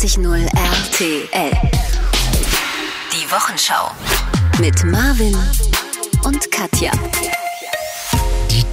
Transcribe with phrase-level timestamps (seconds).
[0.00, 1.52] 94.0 RTL.
[3.12, 3.90] Die Wochenschau.
[4.58, 5.36] Mit Marvin
[6.24, 6.90] und Katja.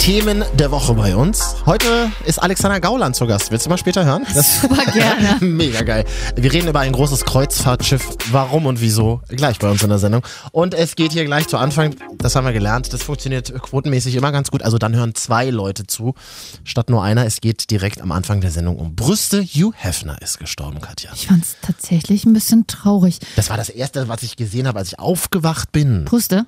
[0.07, 1.57] Themen der Woche bei uns.
[1.65, 3.51] Heute ist Alexander Gauland zu Gast.
[3.51, 4.25] Willst du mal später hören?
[4.33, 5.37] Das Super gerne.
[5.45, 6.05] Mega geil.
[6.33, 8.15] Wir reden über ein großes Kreuzfahrtschiff.
[8.31, 9.19] Warum und wieso?
[9.27, 10.23] Gleich bei uns in der Sendung.
[10.53, 11.93] Und es geht hier gleich zu Anfang.
[12.19, 12.93] Das haben wir gelernt.
[12.93, 14.63] Das funktioniert quotenmäßig immer ganz gut.
[14.63, 16.15] Also dann hören zwei Leute zu,
[16.63, 17.25] statt nur einer.
[17.25, 19.43] Es geht direkt am Anfang der Sendung um Brüste.
[19.43, 21.11] Hugh Hefner ist gestorben, Katja.
[21.15, 23.19] Ich fand es tatsächlich ein bisschen traurig.
[23.35, 26.05] Das war das erste, was ich gesehen habe, als ich aufgewacht bin.
[26.05, 26.45] Brüste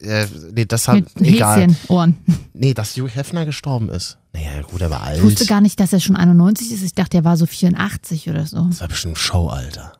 [0.00, 1.62] Äh, nee, das hat mit egal.
[1.62, 2.18] Häschenohren.
[2.52, 4.18] Nee, dass Hugh Hefner gestorben ist.
[4.32, 5.18] Naja, gut, er war alt.
[5.18, 6.82] Ich wusste gar nicht, dass er schon 91 ist.
[6.82, 8.66] Ich dachte, er war so 84 oder so.
[8.68, 9.92] Das war bestimmt Showalter.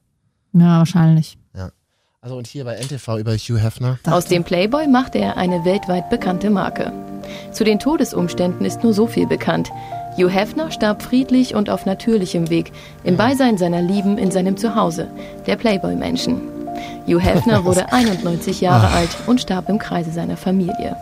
[0.53, 1.39] Ja, wahrscheinlich.
[1.57, 1.71] Ja.
[2.21, 3.99] Also und hier bei NTV über Hugh Hefner.
[4.05, 6.93] Aus dem Playboy machte er eine weltweit bekannte Marke.
[7.53, 9.71] Zu den Todesumständen ist nur so viel bekannt.
[10.17, 12.73] Hugh Hefner starb friedlich und auf natürlichem Weg,
[13.05, 15.09] im Beisein seiner Lieben in seinem Zuhause,
[15.47, 16.60] der Playboy-Menschen.
[17.07, 20.97] Hugh Hefner wurde 91 Jahre alt und starb im Kreise seiner Familie.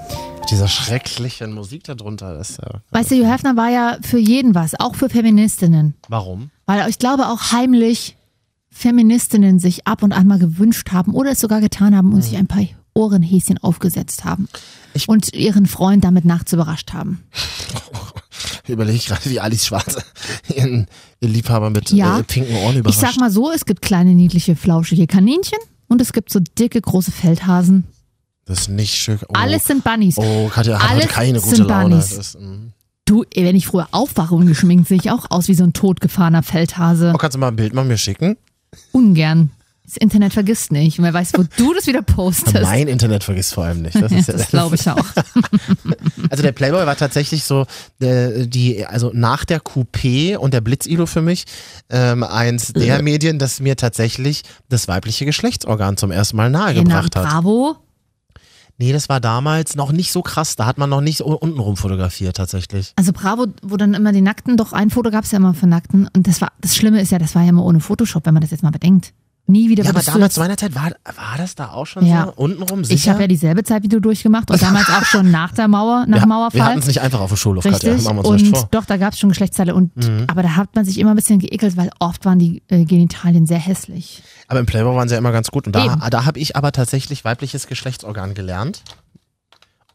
[0.51, 2.35] Dieser schrecklichen Musik darunter.
[2.35, 5.95] Das ist ja, Weißt du, Hugh Hefner war ja für jeden was, auch für Feministinnen.
[6.09, 6.51] warum?
[6.67, 8.17] Weil ich glaube auch heimlich
[8.70, 12.37] Feministinnen sich ab und an mal gewünscht haben oder es sogar getan haben und sich
[12.37, 12.63] ein paar
[12.95, 14.48] Ohrenhäschen aufgesetzt haben.
[14.95, 17.25] Ich- und ihren Freund damit nachts überrascht haben.
[18.72, 20.02] Überlege ich gerade, wie Alice Schwarze
[20.55, 20.86] ihren,
[21.20, 22.19] ihren Liebhaber mit Ja.
[22.19, 23.00] äh, pinken Ohren Ich überrascht.
[23.00, 27.11] sag mal so, es gibt kleine, niedliche, flauschige Kaninchen und es gibt so dicke, große
[27.12, 27.84] Feldhasen.
[28.44, 29.19] das ist nicht schön.
[29.28, 29.33] Oh.
[29.34, 30.16] Alles sind Bunnies.
[30.19, 31.96] Oh, Katja hat Alles keine gute sind Laune.
[31.96, 32.69] Das, mm.
[33.05, 37.12] Du, wenn ich früher aufwache ungeschminkt, sehe ich auch aus wie so ein totgefahrener Feldhase.
[37.14, 38.36] oh, kannst du mal ein Bild mal mir schicken?
[38.92, 39.50] Ungern.
[39.89, 40.98] Das Internet vergisst nicht.
[40.98, 42.61] Und wer weiß, wo du das wieder postest.
[42.61, 43.95] Mein Internet vergisst vor allem nicht.
[43.95, 44.98] Das, ja, das glaube ich auch.
[46.30, 47.64] Also der Playboy war tatsächlich so
[48.00, 51.47] äh, die, also nach der Coupé und der Blitz-Ilo für mich
[51.89, 57.30] ähm, eins der Medien, das mir tatsächlich das weibliche Geschlechtsorgan zum ersten Mal nahegebracht hat.
[57.30, 57.77] Bravo.
[58.77, 60.55] Nee, das war damals noch nicht so krass.
[60.57, 62.92] Da hat man noch nicht untenrum fotografiert tatsächlich.
[62.96, 65.70] Also Bravo, wo dann immer die Nackten, doch ein Foto gab es ja immer von
[65.70, 66.08] Nackten.
[66.14, 68.42] Und das war, das Schlimme ist ja, das war ja immer ohne Photoshop, wenn man
[68.42, 69.14] das jetzt mal bedenkt.
[69.51, 72.27] Nie wieder Ja, aber damals zu meiner Zeit war, war das da auch schon Ja.
[72.27, 73.13] so untenrum Ich sicher?
[73.13, 76.07] habe ja dieselbe Zeit wie du durchgemacht und damals auch schon nach der Mauer, nach
[76.07, 76.63] wir, dem wir Mauerfall.
[76.63, 77.95] hatten es nicht einfach auf der Schulhof, Katja.
[77.97, 78.63] Machen wir uns Und vor.
[78.64, 78.69] Mhm.
[78.73, 79.75] doch, da gab es schon Geschlechtsteile.
[79.75, 79.91] Und,
[80.29, 83.47] Aber da hat man sich immer ein bisschen geekelt, weil oft waren die äh, Genitalien
[83.47, 84.23] sehr hässlich.
[84.48, 85.67] Aber im Playboy waren sie ja immer ganz gut.
[85.67, 86.01] Und da, Eben.
[86.11, 88.83] da habe ich aber tatsächlich weibliches Geschlechtsorgan gelernt.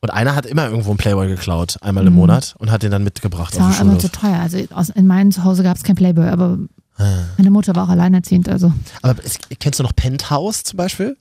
[0.01, 3.03] Und einer hat immer irgendwo einen Playboy geklaut, einmal im Monat, und hat den dann
[3.05, 4.39] mitgebracht Das war aber zu teuer.
[4.41, 6.57] Also aus, in meinem Zuhause gab es kein Playboy, aber
[6.97, 8.47] meine Mutter war auch alleinerziehend.
[8.49, 8.71] Also
[9.01, 11.17] Aber es, kennst du noch Penthouse zum Beispiel?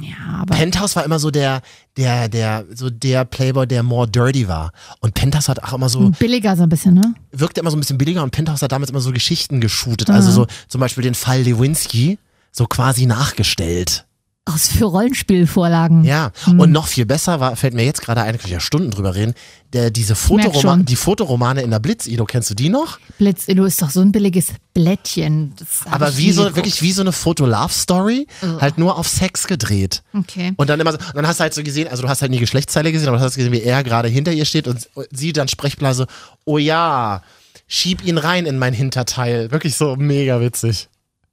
[0.00, 1.62] ja, aber Penthouse war immer so der,
[1.96, 4.72] der, der, so der Playboy, der more dirty war.
[5.00, 7.14] Und Penthouse hat auch immer so, billiger so ein bisschen, ne?
[7.30, 10.10] wirkte immer so ein bisschen billiger und Penthouse hat damals immer so Geschichten geshootet.
[10.10, 12.18] Also so zum Beispiel den Fall Lewinsky,
[12.50, 14.05] so quasi nachgestellt.
[14.48, 16.04] Aus für Rollenspielvorlagen.
[16.04, 16.60] Ja, Mhm.
[16.60, 19.14] und noch viel besser war, fällt mir jetzt gerade ein, kann ich ja Stunden drüber
[19.16, 19.34] reden,
[19.72, 22.98] der, diese Fotoroma die Fotoromane in der Blitz-Ido, kennst du die noch?
[23.18, 25.52] Blitz, du ist doch so ein billiges Blättchen.
[25.90, 26.56] Aber wie so, geguckt.
[26.56, 28.28] wirklich wie so eine Foto-Love-Story,
[28.60, 30.02] halt nur auf Sex gedreht.
[30.14, 30.52] Okay.
[30.56, 32.30] Und dann immer so, und dann hast du halt so gesehen, also du hast halt
[32.30, 35.32] nie Geschlechtsteile gesehen, aber du hast gesehen, wie er gerade hinter ihr steht und sie
[35.32, 36.06] dann Sprechblase,
[36.44, 37.22] oh ja,
[37.66, 39.50] schieb ihn rein in mein Hinterteil.
[39.50, 40.88] Wirklich so mega witzig.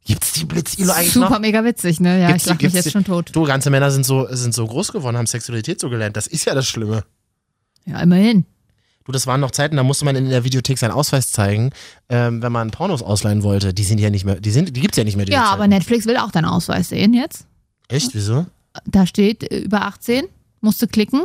[0.06, 1.40] Gibt's die Blitz-Ilo eigentlich Super noch?
[1.40, 2.20] mega witzig, ne?
[2.22, 3.30] Ja, Gibt's ich lach die- mich jetzt die- schon tot.
[3.34, 6.18] Du, ganze Männer sind so, sind so groß geworden, haben Sexualität so gelernt.
[6.18, 7.04] Das ist ja das Schlimme.
[7.86, 8.46] Ja, immerhin.
[9.06, 11.72] Du, das waren noch Zeiten, da musste man in der Videothek seinen Ausweis zeigen,
[12.10, 13.74] ähm, wenn man Pornos ausleihen wollte.
[13.74, 15.28] Die sind ja nicht mehr, die sind, die gibt's ja nicht mehr.
[15.28, 15.54] Ja, Zeiten.
[15.54, 17.46] aber Netflix will auch deinen Ausweis sehen jetzt.
[17.90, 18.14] Echt?
[18.14, 18.46] Wieso?
[18.86, 20.26] Da steht äh, über 18,
[20.62, 21.24] musst du klicken.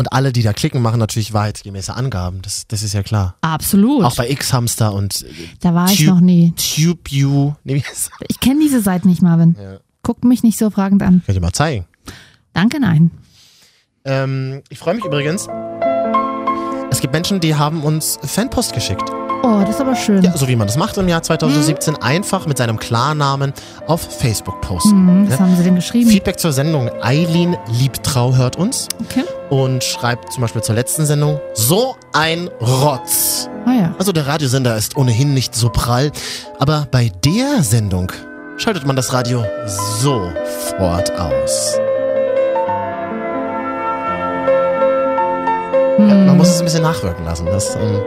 [0.00, 2.40] Und alle, die da klicken, machen natürlich wahrheitsgemäße Angaben.
[2.40, 3.34] Das, das ist ja klar.
[3.42, 4.02] Absolut.
[4.02, 5.26] Auch bei X-Hamster und äh,
[5.60, 6.54] da war ich Tube- noch nie.
[6.56, 7.52] TubeU.
[7.64, 7.84] Nee?
[8.28, 9.56] Ich kenne diese Seite nicht, Marvin.
[9.62, 9.76] Ja.
[10.02, 11.20] Guck mich nicht so fragend an.
[11.20, 11.84] Kann ich dir mal zeigen.
[12.54, 13.10] Danke, nein.
[14.06, 15.48] Ähm, ich freue mich übrigens.
[16.90, 19.04] Es gibt Menschen, die haben uns Fanpost geschickt.
[19.42, 20.22] Oh, das ist aber schön.
[20.22, 21.96] Ja, so wie man das macht im Jahr 2017.
[21.96, 23.52] Einfach mit seinem Klarnamen
[23.86, 25.04] auf Facebook posten.
[25.24, 25.44] Mhm, das Ja.
[25.44, 26.08] haben sie denn geschrieben.
[26.08, 26.88] Feedback zur Sendung.
[27.02, 29.24] Eileen Liebtrau hört uns Okay.
[29.50, 33.48] Und schreibt zum Beispiel zur letzten Sendung, so ein Rotz.
[33.66, 33.94] Ah ja.
[33.98, 36.10] Also der Radiosender ist ohnehin nicht so prall,
[36.58, 38.10] aber bei der Sendung
[38.56, 39.44] schaltet man das Radio
[40.00, 41.78] sofort aus.
[45.98, 47.46] Ja, man muss es ein bisschen nachwirken lassen.
[47.46, 48.00] Das, ähm,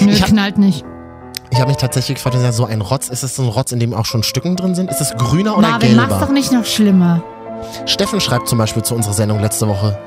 [0.00, 0.84] Nö, hab- knallt nicht.
[1.50, 3.94] ich habe mich tatsächlich gefragt, so ein Rotz, ist es so ein Rotz, in dem
[3.94, 4.90] auch schon Stücken drin sind?
[4.90, 6.26] Ist es grüner oder Marvin, mach's gelber?
[6.26, 7.22] doch nicht noch schlimmer.
[7.86, 9.98] Steffen schreibt zum Beispiel zu unserer Sendung letzte Woche.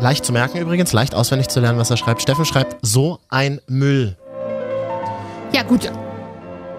[0.00, 2.22] Leicht zu merken übrigens, leicht auswendig zu lernen, was er schreibt.
[2.22, 4.16] Steffen schreibt, so ein Müll.
[5.52, 5.90] Ja, gut.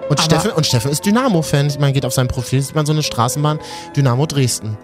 [0.10, 1.72] Und Steffen, und Steffen ist Dynamo-Fan.
[1.80, 3.60] Man geht auf sein Profil, sieht man so eine Straßenbahn,
[3.96, 4.78] Dynamo Dresden.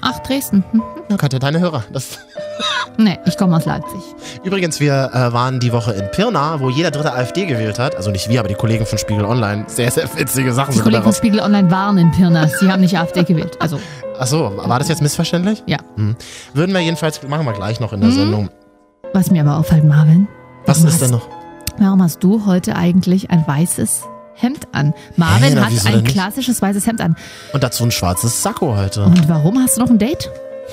[0.00, 0.64] Ach, Dresden.
[0.70, 0.82] Hm.
[1.10, 1.84] Ja, Katja, deine Hörer.
[1.92, 2.18] Das
[3.00, 4.00] Nee, ich komme aus Leipzig.
[4.42, 7.94] Übrigens, wir äh, waren die Woche in Pirna, wo jeder dritte AfD gewählt hat.
[7.94, 9.64] Also nicht wir, aber die Kollegen von Spiegel Online.
[9.68, 11.12] Sehr, sehr witzige Sachen Die Kollegen von.
[11.12, 12.48] Spiegel Online waren in Pirna.
[12.48, 13.56] Sie haben nicht AfD gewählt.
[13.60, 13.78] Also,
[14.18, 15.62] Achso, war das jetzt missverständlich?
[15.66, 15.78] ja.
[15.96, 16.16] Hm.
[16.54, 18.14] Würden wir jedenfalls, machen wir gleich noch in der Mhm.
[18.14, 18.50] Sendung.
[19.14, 20.28] Was mir aber auffällt, Marvin.
[20.66, 21.28] Was ist hast, denn noch?
[21.78, 24.02] Warum hast du heute eigentlich ein weißes
[24.34, 24.92] Hemd an?
[25.16, 27.16] Marvin Hä, na, hat ein klassisches weißes Hemd an.
[27.52, 29.04] Und dazu ein schwarzes Sakko heute.
[29.04, 30.30] Und warum hast du noch ein Date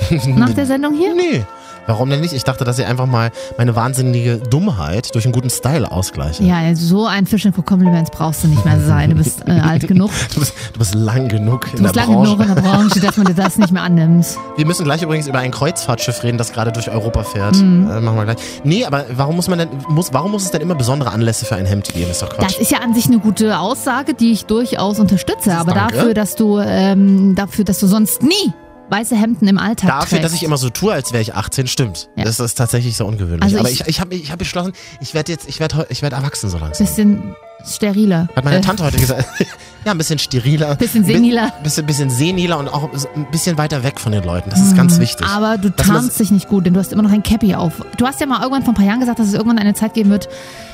[0.36, 1.14] nach der Sendung hier?
[1.16, 1.46] Nee.
[1.88, 2.34] Warum denn nicht?
[2.34, 6.44] Ich dachte, dass ich einfach mal meine wahnsinnige Dummheit durch einen guten Style ausgleiche.
[6.44, 9.12] Ja, so ein Fishing for Compliments brauchst du nicht mehr sein.
[9.12, 10.12] Du bist äh, alt genug.
[10.34, 12.36] Du, bist, du bist lang genug in Du bist der lange Branche.
[12.38, 14.26] genug in der Branche, dass man dir das nicht mehr annimmt.
[14.58, 17.56] Wir müssen gleich übrigens über ein Kreuzfahrtschiff reden, das gerade durch Europa fährt.
[17.58, 17.90] Mhm.
[17.90, 18.38] Äh, machen wir gleich.
[18.64, 21.56] Nee, aber warum muss man denn, muss, warum muss es denn immer besondere Anlässe für
[21.56, 22.10] ein Hemd geben?
[22.12, 22.44] Ist doch Quatsch.
[22.56, 25.54] Das ist ja an sich eine gute Aussage, die ich durchaus unterstütze.
[25.56, 25.96] Aber Danke.
[25.98, 28.54] dafür, dass du ähm, dafür, dass du sonst nie
[28.90, 30.26] weiße Hemden im Alltag Dafür, trägst.
[30.26, 32.10] dass ich immer so tue, als wäre ich 18, stimmt.
[32.16, 32.24] Ja.
[32.26, 33.44] Das ist tatsächlich so ungewöhnlich.
[33.44, 36.02] Also aber ich- ich, ich habe ich hab beschlossen, ich werde jetzt, ich werde ich
[36.02, 36.86] werd erwachsen so langsam.
[36.86, 37.36] bisschen
[37.68, 38.28] steriler.
[38.36, 39.26] Hat meine Äh, Tante heute gesagt.
[39.86, 40.76] ja, ein bisschen steriler.
[40.76, 41.54] Bisschen Bi- seniler.
[41.64, 44.50] Bisschen, bisschen seniler und auch ein bisschen weiter weg von den Leuten.
[44.50, 45.26] Das ist ganz wichtig.
[45.28, 45.34] Mhm.
[45.34, 47.74] Aber du Dass tarnst dich nicht gut, denn du hast immer noch ein Cappy auf.
[47.98, 49.94] Du hast ja mal irgendwann vor ein paar Jahren gesagt, dass es irgendwann eine Zeit
[49.94, 50.28] geben wird,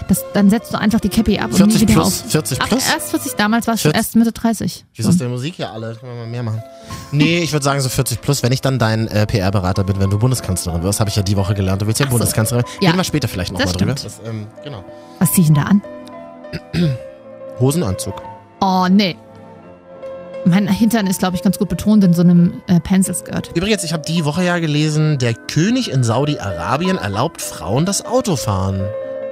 [0.07, 2.31] dass, dann setzt du einfach die Cappy ab und 40 nie wieder plus, auf.
[2.31, 2.89] 40 Ach, plus.
[2.93, 3.97] erst 40, damals warst du 40.
[3.97, 4.85] erst Mitte 30.
[4.95, 5.95] Wieso ist der Musik hier alle?
[5.95, 6.61] Können wir mal mehr machen?
[7.13, 10.09] Nee, ich würde sagen so 40 plus, wenn ich dann dein äh, PR-Berater bin, wenn
[10.09, 11.81] du Bundeskanzlerin wirst, habe ich ja die Woche gelernt.
[11.81, 12.17] Du willst ja Ach so.
[12.17, 12.65] Bundeskanzlerin.
[12.81, 12.89] Ja.
[12.89, 13.93] Reden wir später vielleicht nochmal drüber.
[13.93, 14.83] Das, ähm, genau.
[15.19, 15.81] Was zieh ich denn da an?
[17.59, 18.21] Hosenanzug.
[18.61, 19.15] Oh, nee.
[20.45, 23.51] Mein Hintern ist, glaube ich, ganz gut betont in so einem äh, Pencil-Skirt.
[23.53, 28.81] Übrigens, ich habe die Woche ja gelesen, der König in Saudi-Arabien erlaubt Frauen das Autofahren.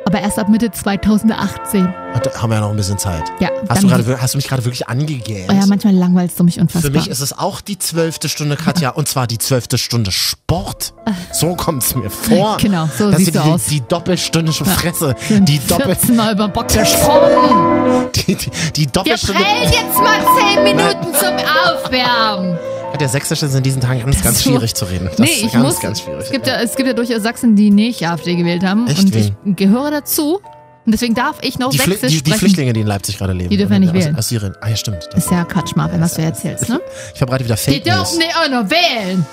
[0.09, 1.87] Aber erst ab Mitte 2018.
[2.15, 3.21] Hat- Da haben wir ja noch ein bisschen Zeit.
[3.39, 5.47] Ja, Hast du, gerade, wir- hast du mich gerade wirklich angegähnt?
[5.51, 6.91] Oh ja, manchmal langweilst du mich unfassbar.
[6.91, 10.95] Für mich ist es auch die zwölfte Stunde, Katja, und zwar die zwölfte Stunde Sport.
[11.31, 12.57] So kommt es mir vor.
[12.59, 13.65] Genau, so dass sieht's wir die, aus.
[13.65, 18.07] die Doppelstunde Fresse, die, Doppel, 14 Mal über Bock gesprungen.
[18.15, 19.41] die, die, die Wir Doppelstunde.
[19.43, 20.19] prellen jetzt mal
[20.55, 22.57] 10 Minuten zum Aufwärmen.
[22.99, 25.05] Der Sächsische ist in diesen Tagen ganz, ganz schwierig zu reden.
[25.09, 25.79] Das Nee, ist ich ganz, muss.
[25.79, 26.23] ganz schwierig.
[26.25, 28.87] Es gibt ja, es gibt ja durchaus Sachsen, die nicht AfD gewählt haben.
[28.87, 28.99] Echt?
[28.99, 30.41] Und ich gehöre dazu.
[30.85, 32.39] Und deswegen darf ich noch die, Sächsisch die, die sprechen.
[32.39, 33.49] Flüchtlinge, die in Leipzig gerade leben.
[33.49, 34.15] Die dürfen ja nicht aus, wählen.
[34.17, 34.53] Aus Syrien.
[34.59, 35.07] Ah ja, stimmt.
[35.13, 36.81] Das, ist ja Quatsch, Marvin, was du erzählst, ne?
[37.13, 38.11] ich verbreite wieder Die Fake News.
[38.11, 39.25] dürfen nicht auch noch wählen.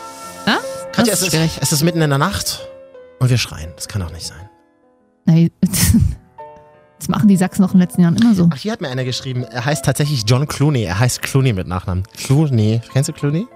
[0.47, 0.59] Ja?
[0.93, 2.61] Katja, es ist ist, es ist mitten in der Nacht
[3.19, 3.73] und wir schreien.
[3.75, 4.49] Das kann doch nicht sein.
[5.25, 5.51] Nein,
[6.99, 8.49] das machen die Sachsen noch in den letzten Jahren immer so.
[8.53, 10.83] Ach, hier hat mir einer geschrieben, er heißt tatsächlich John Clooney.
[10.83, 12.05] Er heißt Clooney mit Nachnamen.
[12.17, 12.81] Clooney.
[12.93, 13.47] Kennst du Clooney?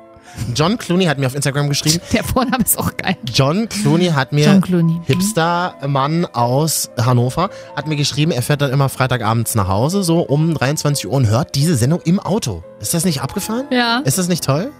[0.55, 2.01] John Clooney hat mir auf Instagram geschrieben.
[2.13, 3.17] Der Vorname ist auch geil.
[3.33, 5.01] John Clooney hat mir, John Clooney.
[5.07, 10.55] Hipster-Mann aus Hannover, hat mir geschrieben, er fährt dann immer Freitagabends nach Hause, so um
[10.55, 12.63] 23 Uhr und hört diese Sendung im Auto.
[12.81, 13.67] Ist das nicht abgefahren?
[13.71, 13.99] Ja.
[14.05, 14.71] Ist das nicht toll?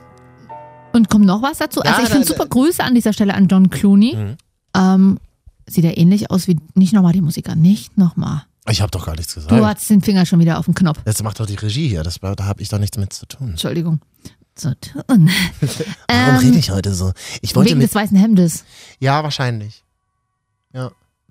[0.93, 1.81] Und kommt noch was dazu?
[1.85, 4.17] Ja, Also ich finde super Grüße an dieser Stelle an John Clooney.
[4.17, 4.37] Mhm.
[4.77, 5.19] Ähm,
[5.67, 8.43] sieht er ähnlich aus wie, nicht nochmal die Musiker, nicht nochmal.
[8.71, 9.51] Ich habe doch gar nichts gesagt.
[9.53, 10.99] Du hast den Finger schon wieder auf dem Knopf.
[11.05, 13.51] Jetzt macht doch die Regie hier, das, da habe ich doch nichts mit zu tun.
[13.51, 14.01] Entschuldigung.
[14.55, 15.03] Zu tun.
[15.09, 15.29] Warum
[16.09, 17.13] Ähm, rede ich heute so?
[17.41, 17.89] Ich wollte Wegen mit.
[17.89, 18.65] des weißen Hemdes.
[18.99, 19.85] Ja, wahrscheinlich.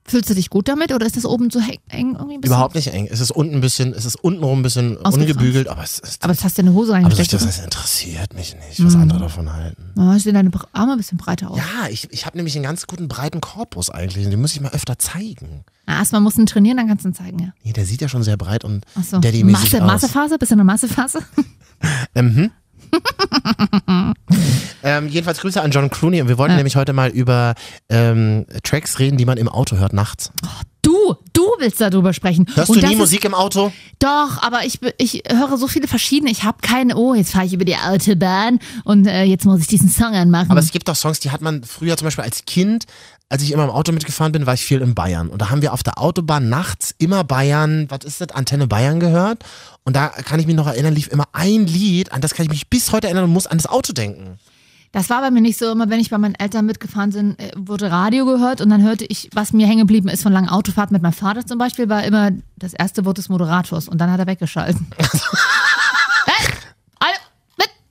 [0.10, 1.60] Fühlst du dich gut damit oder ist das oben so
[1.90, 2.48] eng irgendwie?
[2.48, 3.08] Überhaupt nicht eng.
[3.12, 6.24] Es ist unten ein bisschen, es ist untenrum ein bisschen ungebügelt, aber es ist.
[6.24, 7.34] Aber das hast du in eine Hose aber reingesteckt.
[7.34, 9.02] das, interessiert mich nicht, was Mhm.
[9.04, 9.92] andere davon halten.
[9.98, 11.58] Oh, sehen deine Arme ein bisschen breiter aus.
[11.58, 14.26] Ja, ich, ich habe nämlich einen ganz guten breiten Korpus eigentlich.
[14.26, 15.64] und Den muss ich mal öfter zeigen.
[15.86, 17.54] Ah, Erstmal musst du ihn trainieren, dann kannst du ihn zeigen, ja.
[17.64, 19.20] Nee, der sieht ja schon sehr breit und Achso.
[19.20, 19.88] Daddy-mäßig Masse, aus.
[20.02, 20.38] Massephase?
[20.40, 21.20] Bist du in der Massephase?
[22.16, 22.52] Mhm.
[24.84, 26.58] ähm, jedenfalls Grüße an John Clooney und wir wollten Ja.
[26.58, 27.56] nämlich heute mal über
[27.90, 30.32] ähm, Tracks reden, die man im Auto hört nachts.
[30.82, 32.48] Du, du willst darüber sprechen.
[32.56, 33.72] Hörst Und du nie Musik im Auto?
[34.00, 36.32] Doch, aber ich, ich höre so viele verschiedene.
[36.32, 39.68] Ich habe keine, oh, jetzt fahre ich über die Autobahn und äh, jetzt muss ich
[39.68, 40.50] diesen Song anmachen.
[40.50, 42.86] Aber es gibt doch Songs, die hat man früher zum Beispiel als Kind,
[43.30, 45.30] als ich immer im Auto mitgefahren bin, war ich viel in Bayern.
[45.30, 49.00] Und da haben wir auf der Autobahn nachts immer Bayern, was ist das, Antenne Bayern
[49.00, 49.44] gehört.
[49.84, 52.50] Und da kann ich mich noch erinnern, lief immer ein Lied, an das kann ich
[52.50, 54.40] mich bis heute erinnern und muss an das Auto denken.
[54.92, 55.72] Das war bei mir nicht so.
[55.72, 59.06] Immer wenn ich bei meinen Eltern mitgefahren bin, äh, wurde Radio gehört und dann hörte
[59.06, 62.04] ich, was mir hängen geblieben ist von langen Autofahrten mit meinem Vater zum Beispiel, war
[62.04, 64.88] immer das erste Wort des Moderators und dann hat er weggeschalten.
[66.26, 66.60] Hey.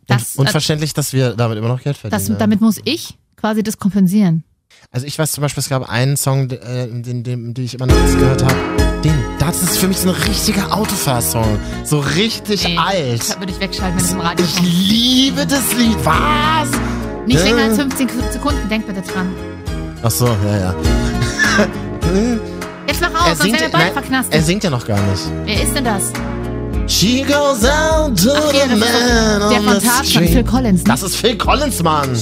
[0.08, 2.26] Das, äh, Unverständlich, dass wir damit immer noch Geld verdienen.
[2.26, 4.42] das, damit muss ich quasi das kompensieren.
[4.90, 7.86] Also ich weiß zum Beispiel, es gab einen Song, äh, den, den, den ich immer
[7.86, 8.54] nachts gehört habe.
[9.04, 11.58] Den, das ist für mich so ein richtiger Autofahrsong.
[11.84, 13.20] So richtig alt.
[13.20, 14.68] Das würde ich wegschalten, wenn es im Radio Ich kommt.
[14.68, 15.96] liebe das Lied.
[16.04, 16.68] Was?
[17.26, 17.82] Nicht länger als Äh.
[17.82, 19.34] 15 Sekunden, denk bitte dran.
[20.02, 20.74] Ach so, ja, ja.
[22.86, 24.34] Jetzt mach aus, sonst werden wir beide nein, verknastet.
[24.34, 25.22] er singt ja noch gar nicht.
[25.44, 26.12] Wer ist denn das?
[26.88, 30.12] She goes out to Ach, the ja, das man ist doch der on von the
[30.12, 30.26] von.
[30.28, 30.78] Phil Collins.
[30.82, 30.88] Ne?
[30.88, 32.16] Das ist Phil Collins, Mann.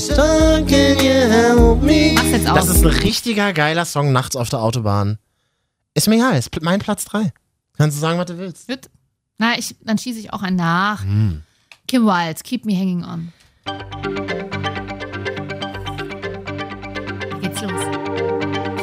[0.67, 2.13] Can you help me?
[2.15, 2.77] Mach's jetzt Das aus.
[2.77, 5.19] ist ein richtiger geiler Song nachts auf der Autobahn.
[5.95, 7.33] Ist mir egal, ist mein Platz 3.
[7.79, 8.67] Kannst du sagen, was du willst.
[8.69, 8.81] Gut.
[9.39, 11.03] Na, ich, dann schieße ich auch einen nach.
[11.03, 11.43] Hm.
[11.87, 13.33] Kim Wilde, Keep Me Hanging On.
[17.41, 17.73] Geht's los.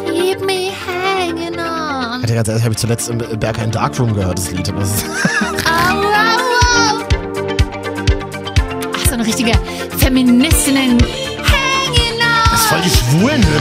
[0.07, 2.23] Keep me hanging on.
[2.23, 4.67] Ehrlich, habe ich zuletzt im Berger in Darkroom gehört, das Lied.
[4.69, 5.03] Das
[9.23, 9.53] richtige
[9.97, 10.97] Feministinnen.
[10.99, 12.51] Hanging on.
[12.51, 13.59] das ist voll die Schwulenhymne.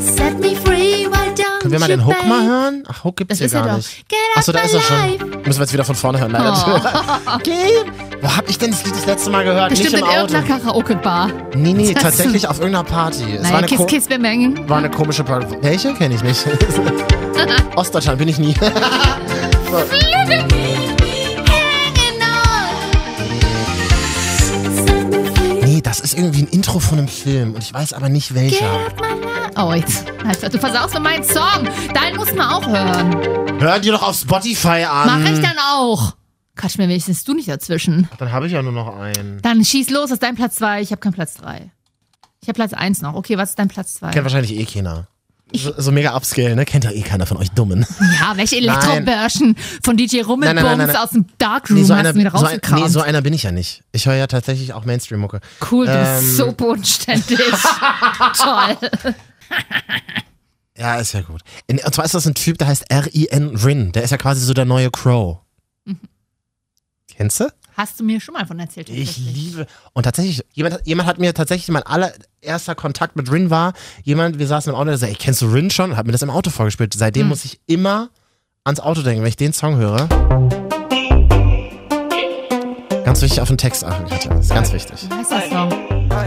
[0.00, 2.84] Set me free, why don't Können wir mal den Hook mal hören?
[2.88, 4.04] Ach, Hook gibt's Das hier er gar nicht.
[4.36, 5.18] Achso, da ist er schon.
[5.44, 6.52] Müssen wir jetzt wieder von vorne hören, leider.
[6.66, 7.38] Oh.
[7.42, 7.52] Geh.
[8.22, 9.70] Wo hab ich denn das Lied das letzte Mal gehört?
[9.70, 10.32] Bestimmt nicht in im Auto.
[10.34, 11.28] irgendeiner Karaoke-Bar.
[11.54, 13.24] Nee, nee, Das- tatsächlich auf irgendeiner Party.
[13.34, 14.68] Es war Naja, eine, Kiss Kiss Bemängen.
[14.68, 15.56] war eine komische Party.
[15.60, 15.92] Welche?
[15.94, 16.44] Kenne ich nicht.
[17.76, 18.54] Ostdeutschland bin ich nie.
[19.72, 20.71] Hanging
[25.82, 28.78] das ist irgendwie ein Intro von einem Film und ich weiß aber nicht welcher.
[29.56, 30.06] Oh, jetzt.
[30.24, 31.68] Alter, du versaust mir meinen Song.
[31.94, 33.60] Deinen muss man auch hören.
[33.60, 35.06] Hör dir doch auf Spotify an.
[35.06, 36.14] Mach ich dann auch.
[36.56, 38.08] Quatsch mir wenigstens du nicht dazwischen.
[38.18, 39.40] Dann habe ich ja nur noch einen.
[39.42, 40.82] Dann schieß los, das ist dein Platz 2.
[40.82, 41.70] Ich habe keinen Platz 3.
[42.40, 43.14] Ich habe Platz 1 noch.
[43.14, 44.10] Okay, was ist dein Platz 2?
[44.10, 45.08] Kennt wahrscheinlich eh keiner.
[45.54, 46.64] So, so mega upscale, ne?
[46.64, 47.86] Kennt ja eh keiner von euch Dummen.
[48.20, 52.30] Ja, welche Elektrobörschen von DJ Rummelbums aus dem Darkroom Nee so, hast einer, du mir
[52.30, 52.82] so, ein, rausgekramt.
[52.82, 53.82] nee, so einer bin ich ja nicht.
[53.92, 55.40] Ich höre ja tatsächlich auch Mainstream-Mucke.
[55.70, 56.20] cool, du Ähm.
[56.20, 57.38] bist so bodenständig.
[58.38, 58.76] Toll.
[60.76, 61.42] Ja, ist ja gut.
[61.66, 63.56] In, und zwar ist das ein Typ, der heißt R.I.N.
[63.56, 63.92] Rin.
[63.92, 65.38] Der ist ja quasi so der neue Crow.
[65.84, 65.98] Mhm.
[67.14, 67.48] Kennst du?
[67.76, 68.88] Hast du mir schon mal von erzählt?
[68.90, 69.66] Ich liebe.
[69.94, 74.46] Und tatsächlich, jemand, jemand hat mir tatsächlich, mein allererster Kontakt mit Rin war, jemand, wir
[74.46, 75.92] saßen im Auto, der sagt, ey, kennst du Rin schon?
[75.92, 76.92] Und hat mir das im Auto vorgespielt.
[76.94, 77.28] Seitdem Hm.
[77.30, 78.10] muss ich immer
[78.64, 80.06] ans Auto denken, wenn ich den Song höre.
[83.04, 84.32] Ganz wichtig auf den Text achten, Katja.
[84.34, 85.08] Das ist ganz wichtig.
[85.08, 85.72] Wie heißt der Song?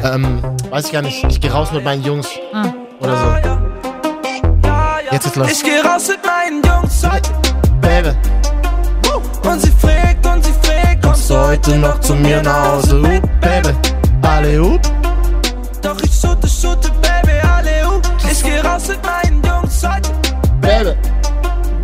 [0.03, 1.23] Ähm, weiß ich gar nicht.
[1.25, 2.73] Ich gehe raus mit meinen Jungs Ah.
[2.99, 3.51] oder so.
[5.11, 5.51] Jetzt geht's los.
[5.51, 7.29] Ich geh raus mit meinen Jungs heute
[7.81, 8.09] Baby,
[9.47, 10.64] und sie fragt und sie fragt,
[11.35, 12.99] heute noch zu mir nach Hause?
[13.01, 13.69] Uh, Baby,
[14.21, 14.81] alle up.
[15.81, 18.01] Doch ich shoote, shoote, Baby, alle uh.
[18.31, 20.11] Ich geh raus mit meinen Jungs heute
[20.61, 20.95] Baby.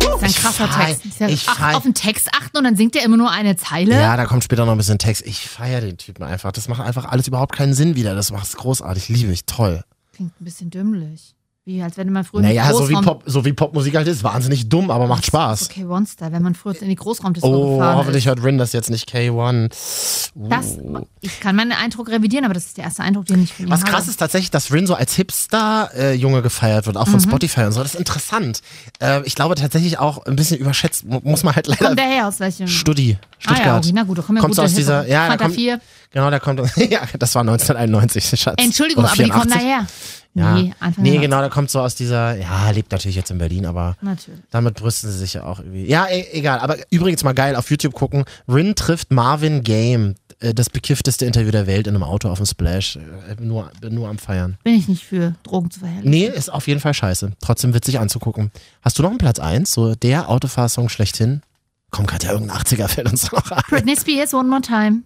[0.00, 1.04] Das ist ein Ich krasser fei- Text.
[1.06, 3.30] Ist ja- ich Ach, fei- auf den Text achten und dann singt er immer nur
[3.30, 3.92] eine Zeile.
[4.00, 5.24] Ja, da kommt später noch ein bisschen Text.
[5.26, 6.52] Ich feiere den Typen einfach.
[6.52, 8.14] Das macht einfach alles überhaupt keinen Sinn wieder.
[8.14, 9.08] Das macht es großartig.
[9.08, 9.44] Liebe ich.
[9.46, 9.82] Toll.
[10.14, 11.34] Klingt ein bisschen dümmlich.
[11.64, 12.94] Wie, als wenn man früher Naja, so wie.
[12.94, 14.24] Pop, so wie Popmusik halt ist.
[14.24, 15.70] Wahnsinnig dumm, aber macht Spaß.
[15.70, 18.28] Okay, One-Star, wenn man früher in die Großraumdisco Oh, gefahren hoffentlich ist.
[18.30, 20.30] hört Rin das jetzt nicht K1.
[20.34, 20.78] Das,
[21.20, 23.82] ich kann meinen Eindruck revidieren, aber das ist der erste Eindruck, den ich von Was
[23.82, 23.92] habe.
[23.92, 27.10] krass ist tatsächlich, dass Rin so als Hipster-Junge gefeiert wird, auch Mhm.
[27.12, 27.82] von Spotify und so.
[27.82, 28.60] Das ist interessant.
[29.00, 31.04] Äh, ich glaube tatsächlich auch ein bisschen überschätzt.
[31.04, 31.86] Mu- Muss man halt leider.
[31.86, 32.66] Kommt der her aus welchem?
[32.66, 33.66] Studi, Ah Stuttgart.
[33.66, 35.12] ja, okay, na gut, da kommen ja Kommt's gute aus dieser, Hip-Hop.
[35.12, 35.80] ja, da kommt, 4.
[36.12, 38.56] genau, da kommt, ja, das war 1991, Schatz.
[38.58, 39.60] Entschuldigung, aber die kommen 84.
[39.60, 39.86] daher.
[40.34, 40.54] Ja.
[40.54, 43.66] Nee, Anfang nee genau, der kommt so aus dieser, ja, lebt natürlich jetzt in Berlin,
[43.66, 44.40] aber Natürlich.
[44.50, 45.84] damit brüsten sie sich ja auch irgendwie.
[45.84, 50.54] Ja, e egal, aber übrigens mal geil, auf YouTube gucken, Rin trifft Marvin Game, äh,
[50.54, 52.96] das bekiffteste Interview der Welt in einem Auto auf dem Splash,
[53.28, 54.56] Äh, bin nur, nur am Feiern.
[54.64, 56.10] Bin ich nicht für Drogen zu verherrlichen.
[56.10, 57.32] Nee, ist auf jeden Fall scheiße.
[57.42, 58.52] Trotzdem witzig anzugucken.
[58.80, 61.42] Hast du noch einen Platz 1, so der Autofahrsong schlechthin?
[61.90, 63.62] Komm, Katja, irgendein 80er fällt uns noch ein.
[63.68, 65.02] Britney Spears, One More Time.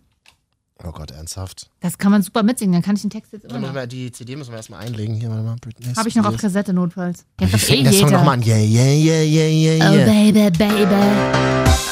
[0.84, 1.70] Oh Gott, ernsthaft.
[1.80, 3.86] Das kann man super mitsingen, dann kann ich den Text jetzt immer noch.
[3.86, 5.14] die CD müssen wir erstmal einlegen.
[5.14, 5.56] Hier, warte mal.
[5.60, 6.36] Britney Habe ich noch auf.
[6.36, 7.24] Kassette notfalls.
[7.38, 8.42] Kennt Wie eh fängt der Song nochmal an?
[8.42, 10.04] Yeah, yeah, yeah, yeah, yeah, Oh yeah.
[10.04, 10.94] baby, baby.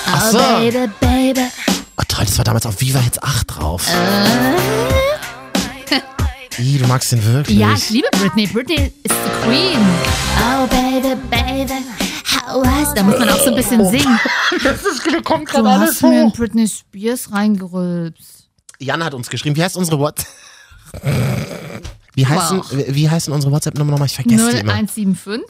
[0.07, 0.39] Ach Oh so.
[0.39, 1.47] baby, baby.
[1.97, 3.89] Oh toll, das war damals auf Viva Hits 8 drauf.
[6.59, 7.59] Ih, du magst den wirklich.
[7.59, 8.47] Ja, ich liebe Britney.
[8.47, 9.81] Britney ist die Queen.
[10.41, 11.73] Oh baby, baby.
[12.47, 12.95] How was?
[12.95, 14.19] Da muss man auch so ein bisschen singen.
[14.63, 18.34] Das ist, kommt Du hast mir in Britney Spears reingerülpst.
[18.81, 20.27] Jan hat uns geschrieben, wie heißt unsere WhatsApp?
[22.17, 22.85] Wie heißen, Wow.
[22.91, 24.07] wie heißen unsere WhatsApp-Nummer nochmal?
[24.07, 24.73] Ich vergesse die immer.
[24.75, 25.43] 0175.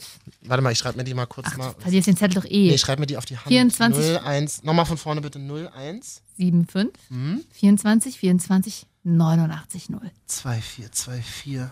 [0.47, 1.75] Warte mal, ich schreibe mir die mal kurz mal.
[1.77, 2.69] Verlierst den Zettel doch eh.
[2.71, 3.47] Nee, schreib mir die auf die Hand.
[3.49, 4.19] 24.
[4.25, 4.63] 01.
[4.63, 5.37] Nochmal von vorne bitte.
[5.37, 7.43] 01 75, Hm?
[7.51, 10.11] 24, 24, 89, 0.
[10.25, 11.69] 2424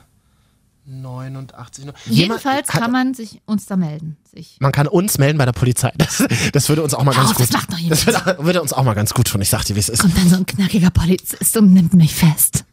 [0.86, 1.86] 89.
[2.06, 4.18] Jedenfalls Jemand- kann man sich uns da melden.
[4.34, 4.58] Sich.
[4.60, 5.92] Man kann uns melden bei der Polizei.
[5.98, 7.46] Das, das würde uns auch mal ganz auf, gut.
[7.48, 8.06] das macht doch jemand.
[8.08, 9.42] das würde, würde uns auch mal ganz gut tun.
[9.42, 10.00] Ich sag dir, wie es ist.
[10.02, 12.66] Kommt dann so ein knackiger Polizist und nimmt mich fest.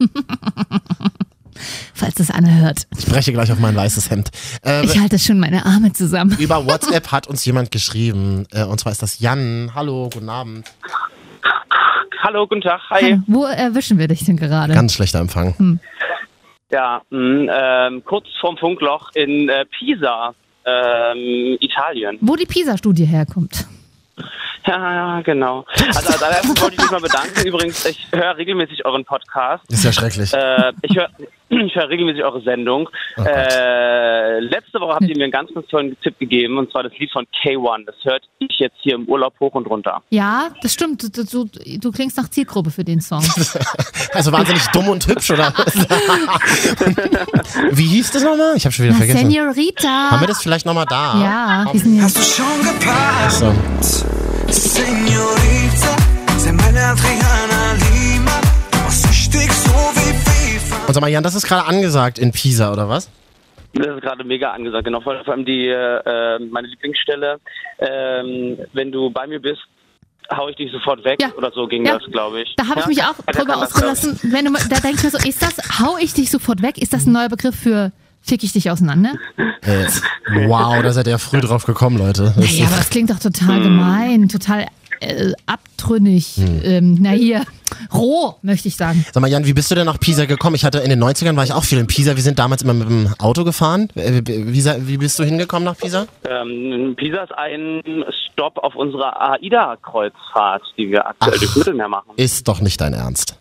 [1.92, 2.86] Falls das einer hört.
[2.96, 4.30] Ich breche gleich auf mein weißes Hemd.
[4.64, 6.36] Äh, Ich halte schon meine Arme zusammen.
[6.38, 8.46] über WhatsApp hat uns jemand geschrieben.
[8.52, 9.72] Äh, und zwar ist das Jan.
[9.74, 10.70] Hallo, guten Abend.
[12.22, 12.80] Hallo, guten Tag.
[12.90, 13.02] Hi.
[13.02, 14.72] Hallo, Wo erwischen wir dich denn gerade?
[14.72, 15.56] Ganz schlechter Empfang.
[15.58, 15.80] Hm.
[16.70, 20.34] Ja, mh, ähm, kurz vorm Funkloch in äh, Pisa,
[20.66, 22.18] ähm, Italien.
[22.20, 23.66] Wo die PISA-Studie herkommt.
[24.66, 25.64] Ja, ja, genau.
[25.94, 27.46] Also als allererstes wollte ich mich mal bedanken.
[27.46, 29.64] Übrigens, ich höre regelmäßig euren Podcast.
[29.72, 30.32] Ist ja schrecklich.
[30.34, 31.08] Äh, ich höre
[31.50, 32.88] ich hör regelmäßig eure Sendung.
[33.16, 36.82] Oh äh, letzte Woche habt ihr mir einen ganz, ganz tollen Tipp gegeben, und zwar
[36.82, 37.86] das Lied von K1.
[37.86, 40.02] Das hört ich jetzt hier im Urlaub hoch und runter.
[40.10, 41.02] Ja, das stimmt.
[41.02, 43.22] Du, du, du klingst nach Zielgruppe für den Song.
[44.14, 45.52] Also wahnsinnig dumm und hübsch, oder?
[47.72, 48.56] Wie hieß das nochmal?
[48.56, 49.30] Ich habe schon wieder Na, vergessen.
[49.30, 50.10] Senorita.
[50.10, 51.20] Haben wir das vielleicht nochmal da?
[51.20, 53.40] Ja, sind Hast du schon gepasst?
[53.40, 53.54] So.
[54.48, 55.96] Senorita,
[56.38, 58.40] sei meine Adriana Lima.
[58.86, 60.27] Was so wie.
[60.88, 63.10] Und sag mal, Jan, das ist gerade angesagt in Pisa, oder was?
[63.74, 65.00] Das ist gerade mega angesagt, genau.
[65.02, 67.38] Vor vor allem die, äh, meine Lieblingsstelle.
[67.78, 69.60] Ähm, wenn du bei mir bist,
[70.34, 71.28] hau ich dich sofort weg Ja.
[71.36, 71.98] oder so ging Ja.
[71.98, 72.54] das, glaube ich.
[72.56, 72.88] Da habe ich Ja?
[72.88, 74.18] mich auch drüber ausgelassen.
[74.22, 76.78] Wenn du, mal- da denke ich mir so, ist das, hau ich dich sofort weg?
[76.78, 77.92] Ist das ein neuer Begriff für
[78.22, 79.12] fick ich dich auseinander?
[79.62, 79.86] Äh,
[80.48, 82.32] wow, da seid ihr ja früh drauf gekommen, Leute.
[82.36, 84.66] Das Ja, ist- aber das klingt doch total gemein, total
[85.00, 86.36] äh, abtrünnig.
[86.36, 86.60] Hm.
[86.64, 87.42] Ähm, na hier,
[87.92, 89.04] roh, möchte ich sagen.
[89.12, 90.56] Sag mal, Jan, wie bist du denn nach Pisa gekommen?
[90.56, 92.16] Ich hatte in den 90ern war ich auch viel in Pisa.
[92.16, 93.88] Wir sind damals immer mit dem Auto gefahren.
[93.94, 96.06] Äh, Wie, wie bist du hingekommen nach Pisa?
[96.28, 97.82] Ähm, Pisa ist ein
[98.32, 102.10] Stopp auf unserer AIDA-Kreuzfahrt, die wir aktuell durchs Mittelmeer machen.
[102.16, 103.36] Ist doch nicht dein Ernst.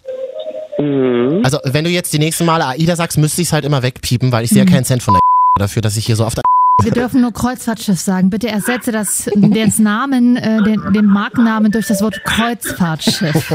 [0.79, 1.41] Mhm.
[1.43, 4.31] Also, wenn du jetzt die nächsten Male AIDA sagst, müsste ich es halt immer wegpiepen,
[4.31, 5.21] weil ich sehe ja keinen Cent von der
[5.59, 6.43] dafür, dass ich hier so der
[6.83, 8.29] Wir dürfen nur Kreuzfahrtschiff sagen.
[8.29, 13.51] Bitte ersetze das, den Namen, äh, den, den Markennamen durch das Wort Kreuzfahrtschiff.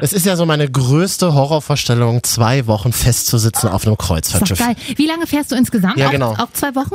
[0.00, 4.58] Es ist ja so meine größte Horrorvorstellung, zwei Wochen festzusitzen auf einem Ist doch Kreuzfahrtschiff.
[4.58, 4.76] geil.
[4.96, 5.96] Wie lange fährst du insgesamt?
[5.98, 6.30] Ja, genau.
[6.32, 6.94] auch zwei Wochen?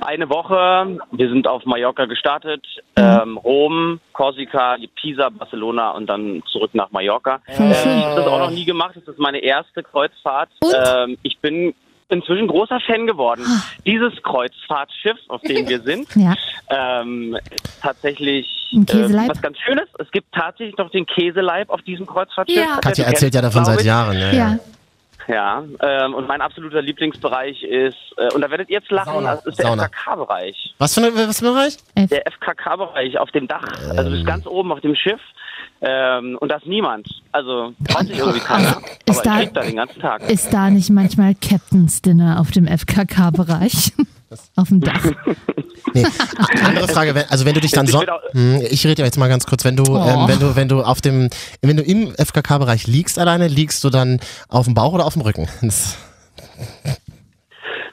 [0.00, 2.64] Eine Woche, wir sind auf Mallorca gestartet,
[2.96, 3.02] Mhm.
[3.02, 7.40] ähm, Rom, Korsika, Pisa, Barcelona und dann zurück nach Mallorca.
[7.56, 7.70] Schön.
[7.72, 10.50] ich habe das auch noch nie gemacht, das ist meine erste Kreuzfahrt.
[10.60, 10.72] Und?
[10.86, 11.74] Ähm, ich bin
[12.14, 13.44] inzwischen großer Fan geworden.
[13.46, 13.62] Ah.
[13.84, 16.34] Dieses Kreuzfahrtschiff, auf dem wir sind, Ja.
[16.70, 19.88] ähm, ist tatsächlich äh, was ganz Schönes.
[19.98, 22.56] Es gibt tatsächlich noch den Käseleib auf diesem Kreuzfahrtschiff.
[22.58, 22.78] Ja.
[22.80, 23.82] Katja erzählt ja davon seit.
[23.84, 24.18] Jahren.
[24.18, 24.58] Ja, Ja.
[25.26, 29.36] Ja, ähm, und mein absoluter Lieblingsbereich ist, äh, und da werdet ihr jetzt lachen, Sauna.
[29.36, 29.72] das ist der.
[29.72, 30.74] FKK-Bereich.
[30.76, 31.76] Was für, eine, was für ein Bereich?
[32.10, 33.64] Der FKK-Bereich auf dem Dach.
[33.88, 35.20] Also du bist ganz oben auf dem Schiff
[35.86, 37.06] ähm, und da ist niemand.
[37.32, 38.78] Also traut sich irgendwie keiner.
[39.06, 40.30] Ist Aber da- ich da den ganzen Tag.
[40.30, 43.92] Ist da nicht manchmal Captain's Dinner auf dem FKK-Bereich?
[44.56, 45.04] auf dem Dach.
[45.92, 46.04] Nee.
[46.64, 49.28] Andere Frage, wenn, also wenn du dich dann Ich so, Hm, ich rede jetzt mal
[49.28, 49.96] ganz kurz, wenn du, Oh.
[50.04, 51.28] ähm, wenn du, wenn du auf dem,
[51.62, 54.18] wenn du im FKK-Bereich liegst alleine, liegst du dann
[54.48, 55.48] auf dem Bauch oder auf dem Rücken?
[55.62, 55.96] Das,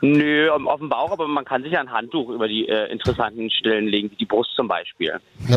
[0.02, 3.50] Nö, auf dem Bauch, aber man kann sich ja ein Handtuch über die äh, interessanten
[3.52, 5.14] Stellen legen, wie die Brust zum Beispiel.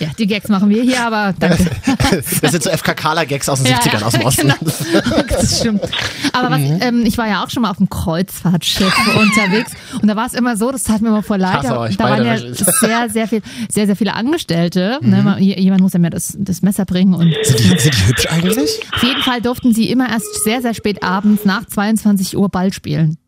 [0.00, 1.64] Ja, die Gags machen wir hier, aber danke.
[2.42, 4.52] das sind so FKKler-Gags aus den Ja, 70ern, aus dem Osten.
[4.58, 5.22] Genau.
[5.28, 5.82] Das stimmt.
[6.32, 6.78] Aber was, Mhm.
[6.80, 10.34] ähm, ich war ja auch schon mal auf einem Kreuzfahrtschiff unterwegs und da war es
[10.34, 11.64] immer so, das tat mir immer voll leid.
[11.64, 14.98] Da, waren ja sehr, sehr viel, sehr, sehr viele Angestellte.
[15.02, 15.10] Mhm.
[15.10, 15.22] Ne?
[15.22, 18.06] Man- j- Jemand muss ja mir das, das Messer bringen und Sind die, sind die
[18.08, 18.80] hübsch eigentlich?
[18.94, 22.72] auf jeden Fall durften sie immer erst sehr, sehr spät abends nach 22 Uhr Ball
[22.72, 23.18] spielen.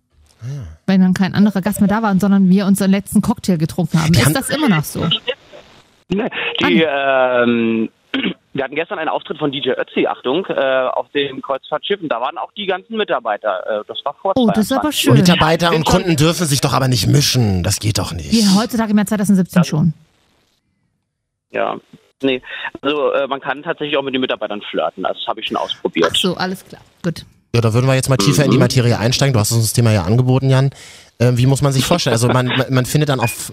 [0.40, 0.46] Ah,
[0.86, 4.14] Wenn dann kein anderer Gast mehr da war, sondern wir unseren letzten Cocktail getrunken haben.
[4.14, 5.06] Ist das immer noch so?
[6.08, 7.88] Ne, Die, ähm,
[8.52, 12.20] wir hatten gestern einen Auftritt von DJ Ötzi, Achtung, äh, auf dem Kreuzfahrtschiff und da
[12.20, 13.80] waren auch die ganzen Mitarbeiter.
[13.80, 15.00] Äh, das war vor Oh, das ist aber 22.
[15.02, 15.14] schön.
[15.14, 17.64] Mitarbeiter und Kunden dürfen sich doch aber nicht mischen.
[17.64, 18.30] Das geht doch nicht.
[18.30, 19.94] Wie heutzutage im Jahr 2017 schon.
[21.50, 21.76] Ja.
[22.22, 22.40] Nee,
[22.80, 25.02] also äh, man kann tatsächlich auch mit den Mitarbeitern flirten.
[25.02, 26.10] Das habe ich schon ausprobiert.
[26.12, 26.80] Ach so, alles klar.
[27.02, 27.26] Gut.
[27.56, 29.32] Ja, da würden wir jetzt mal tiefer in die Materie einsteigen.
[29.32, 30.68] Du hast uns das Thema ja angeboten, Jan.
[31.18, 32.12] Ähm, wie muss man sich vorstellen?
[32.12, 33.50] Also man, man, man findet dann auf,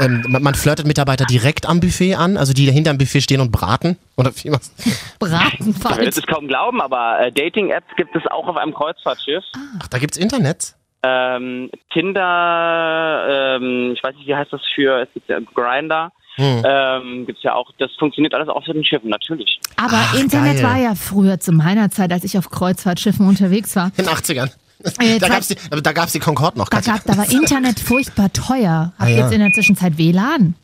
[0.00, 3.52] ähm, man, flirtet Mitarbeiter direkt am Buffet an, also die hinter dem Buffet stehen und
[3.52, 3.96] braten?
[4.16, 4.72] Oder wie was?
[4.84, 6.18] Ich will Bratenfalls.
[6.18, 9.44] es kaum glauben, aber äh, Dating-Apps gibt es auch auf einem Kreuzfahrtschiff.
[9.80, 10.74] Ach, da gibt's Internet?
[11.04, 16.12] Ähm, Tinder, ähm, ich weiß nicht, wie heißt das für, es gibt ja Grinder.
[16.38, 19.58] Ähm, gibt's ja auch, das funktioniert alles auf den Schiffen, natürlich.
[19.76, 20.64] Aber Ach, Internet geil.
[20.64, 23.86] war ja früher zu meiner Zeit, als ich auf Kreuzfahrtschiffen unterwegs war.
[23.96, 24.50] In den 80ern.
[24.80, 26.68] Äh, Da zwei- gab's die, aber da gab's die Concorde noch.
[26.68, 28.92] Da, gab, da war Internet furchtbar teuer.
[28.98, 29.22] Habt Ah, ihr ja.
[29.24, 30.54] jetzt in der Zwischenzeit WLAN?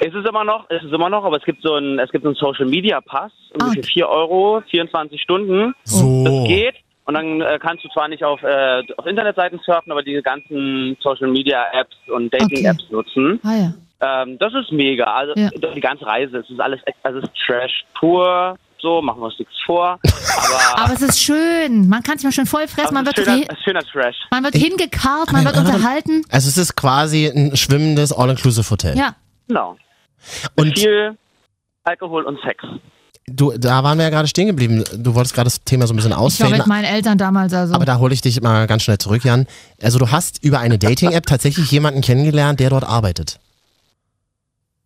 [0.00, 2.24] Es ist immer noch, es ist immer noch, aber es gibt so ein, es gibt
[2.24, 3.70] so einen Social Media Pass, Ah.
[3.72, 5.72] für 4 Euro, 24 Stunden.
[5.84, 6.24] So.
[6.24, 6.74] Das geht.
[7.06, 10.96] Und dann äh, kannst du zwar nicht auf, äh, auf Internetseiten surfen, aber diese ganzen
[11.00, 13.38] Social Media Apps und Dating Apps nutzen.
[13.44, 13.74] Ah ja.
[14.00, 15.04] Ähm, das ist mega.
[15.04, 15.50] Also Ja.
[15.50, 18.56] die ganze Reise, es ist alles, also es ist Trash pur.
[18.80, 19.98] So, machen wir uns nichts vor.
[20.74, 21.88] Aber, Aber es ist schön.
[21.88, 22.92] Man kann sich mal schön voll fressen.
[22.92, 24.16] Man wird, schöner, schöner Trash.
[24.30, 26.22] man wird hingekarrt, man wird unterhalten.
[26.30, 28.98] Also es ist quasi ein schwimmendes All-Inclusive-Hotel.
[28.98, 29.16] Ja.
[29.48, 29.76] Genau.
[30.56, 31.16] Und Viel
[31.84, 32.62] Alkohol und Sex.
[33.26, 34.84] du, da waren wir ja gerade stehen geblieben.
[34.98, 37.74] Du wolltest gerade das Thema so ein bisschen Ich war mit meinen Eltern damals also.
[37.74, 39.46] Aber da hole ich dich mal ganz schnell zurück, Jan.
[39.82, 43.38] Also du hast über eine Dating-App tatsächlich jemanden kennengelernt, der dort arbeitet.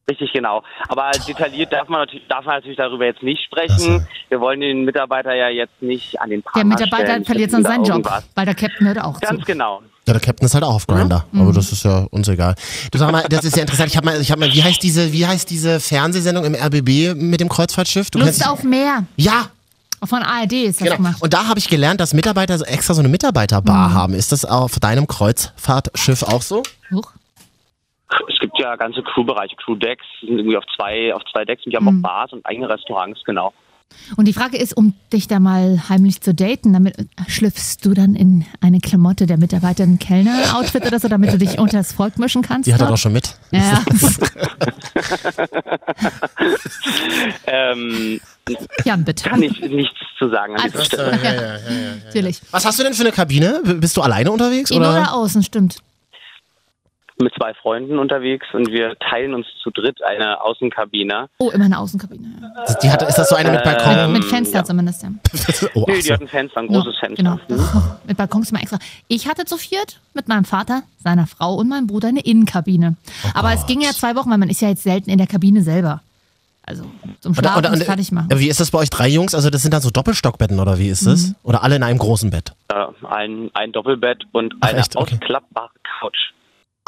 [0.08, 0.62] Richtig, genau.
[0.88, 4.06] Aber detailliert darf man, natürlich, darf man natürlich darüber jetzt nicht sprechen.
[4.28, 7.66] Wir wollen den Mitarbeiter ja jetzt nicht an den Pranger Der Mitarbeiter stellen, verliert sonst
[7.66, 9.46] seinen Job, weil der Captain hört auch Ganz zu.
[9.46, 9.82] genau.
[10.06, 11.42] Ja, der Captain ist halt auch auf Grinder, Mhm.
[11.42, 12.54] aber das ist ja uns egal.
[12.90, 13.90] Du sag mal, das ist ja interessant.
[13.90, 17.14] Ich habe mal, ich habe mal, wie heißt diese, wie heißt diese Fernsehsendung im RBB
[17.14, 18.10] mit dem Kreuzfahrtschiff?
[18.10, 19.04] Du Lust auf mehr.
[19.16, 19.50] Ja,
[20.04, 20.96] Von ARD ist das genau.
[20.96, 21.16] gemacht.
[21.20, 24.14] Und da habe ich gelernt, dass Mitarbeiter so extra so eine Mitarbeiterbar haben.
[24.14, 26.62] Ist das auf deinem Kreuzfahrtschiff auch so?
[26.90, 27.12] Huch.
[28.28, 31.76] Es gibt ja ganze Crewbereiche, Crewdecks, sind irgendwie auf zwei, auf zwei Decks und die
[31.76, 33.52] haben auch Bars und eigene Restaurants, genau.
[34.16, 36.94] Und die Frage ist, um dich da mal heimlich zu daten, damit
[37.26, 41.58] schlüpfst du dann in eine Klamotte der Mitarbeiter, ein Kellner-Outfit oder so, damit du dich
[41.58, 42.66] unter das Volk mischen kannst?
[42.66, 43.34] Die hat er doch schon mit.
[43.50, 43.82] Ja,
[47.46, 48.20] Ähm,
[48.84, 49.28] Jan, bitte.
[49.28, 51.60] kann ich nichts zu sagen an dieser Stelle.
[52.04, 52.40] Natürlich.
[52.50, 53.60] Was hast du denn für eine Kabine?
[53.64, 54.70] Bist du alleine unterwegs?
[54.70, 54.90] Innen Oder?
[55.02, 55.78] oder außen, stimmt.
[57.20, 61.28] Mit zwei Freunden unterwegs und wir teilen uns zu dritt eine Außenkabine.
[61.38, 62.28] Oh, immer eine Außenkabine.
[62.40, 62.74] Ja.
[62.80, 64.12] Die hat, ist das so eine mit Balkon?
[64.12, 65.10] Mit Fenster zumindest, ja.
[65.74, 67.16] oh, Nee, die hat ein Fenster, ein großes Ja, Fenster.
[67.16, 67.40] Genau.
[67.48, 67.82] Mhm.
[68.06, 68.78] Mit Balkons immer extra.
[69.08, 72.96] Ich hatte zu viert mit meinem Vater, seiner Frau und meinem Bruder eine Innenkabine.
[73.24, 75.26] Oh Aber es ging ja zwei Wochen, weil man ist ja jetzt selten in der
[75.26, 76.02] Kabine selber.
[76.62, 76.84] Also
[77.20, 78.28] zum Schlafen und, und, fertig machen.
[78.30, 79.34] wie ist das bei euch drei Jungs?
[79.34, 81.28] Also das sind dann so Doppelstockbetten oder wie ist das?
[81.28, 81.34] Mhm.
[81.42, 82.52] Oder alle in einem großen Bett?
[82.68, 84.94] Äh, ein, ein Doppelbett und Ach, eine echt?
[84.94, 85.14] Okay.
[85.14, 85.70] ausklappbare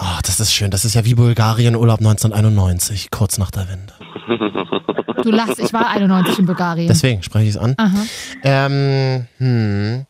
[0.00, 0.08] Couch.
[0.16, 0.70] Oh, das ist schön.
[0.70, 3.92] Das ist ja wie Bulgarien Urlaub 1991, kurz nach der Wende.
[5.22, 6.88] Du lachst, ich war 91 in Bulgarien.
[6.88, 7.74] Deswegen spreche ich es an.
[7.76, 8.02] Aha.
[8.42, 10.06] Ähm, hm.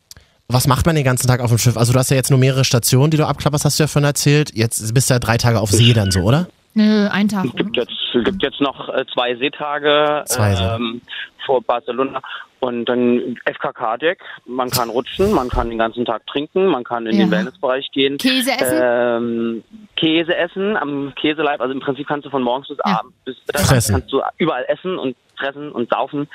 [0.47, 1.77] Was macht man den ganzen Tag auf dem Schiff?
[1.77, 4.03] Also du hast ja jetzt nur mehrere Stationen, die du abklapperst, hast du ja schon
[4.03, 4.51] erzählt.
[4.53, 6.47] Jetzt bist du ja drei Tage auf See dann so, oder?
[6.73, 7.45] Nö, ein Tag.
[7.45, 7.91] Es gibt jetzt,
[8.25, 11.01] gibt jetzt noch äh, zwei Seetage Zwei See- ähm,
[11.45, 12.21] vor Barcelona
[12.61, 14.19] und dann FKK-Deck.
[14.45, 17.25] Man kann rutschen, man kann den ganzen Tag trinken, man kann in Ja.
[17.25, 18.17] den Wellnessbereich gehen.
[18.17, 18.79] Käse essen?
[18.81, 19.63] Ähm,
[19.95, 21.59] Käse essen am Käseleib.
[21.59, 22.99] Also im Prinzip kannst du von morgens bis Ja.
[22.99, 23.93] abends bis Fressen.
[23.95, 26.27] kannst du überall essen und fressen und saufen.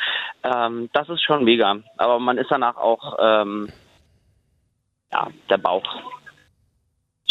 [0.43, 1.77] Ähm, das ist schon mega.
[1.97, 3.69] Aber man ist danach auch ähm,
[5.12, 5.85] ja der Bauch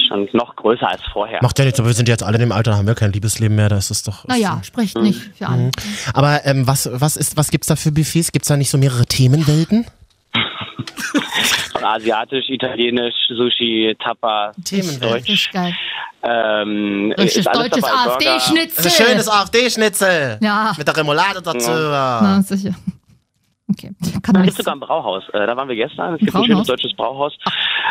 [0.08, 1.40] schon noch größer als vorher.
[1.42, 3.12] Macht ja nichts, aber wir sind jetzt alle in dem Alter, da haben wir kein
[3.12, 4.26] Liebesleben mehr, da ist es doch.
[4.26, 5.72] Naja, spricht nicht für alle.
[6.14, 8.32] Aber ähm, was, was, ist, was gibt's da für Buffets?
[8.32, 9.86] Gibt's da nicht so mehrere Themenwelten?
[11.72, 15.28] Von asiatisch, italienisch, Sushi, Tapa, Themenwelt.
[15.28, 15.50] Deutsch.
[16.24, 17.46] Ähm, deutsches.
[17.46, 17.78] Burger.
[17.84, 18.92] AfD-Schnitzel.
[18.92, 20.40] Schönes AfD-Schnitzel.
[20.42, 20.74] Ja.
[20.78, 21.70] Mit der Remoulade dazu.
[21.70, 22.74] Na, sicher.
[23.68, 23.90] Okay.
[24.00, 25.24] Kann Es man gibt nicht sogar ein Brauhaus.
[25.34, 26.14] Äh, da waren wir gestern.
[26.14, 26.46] Es gibt ein Brauhaus?
[26.48, 27.34] schönes deutsches Brauhaus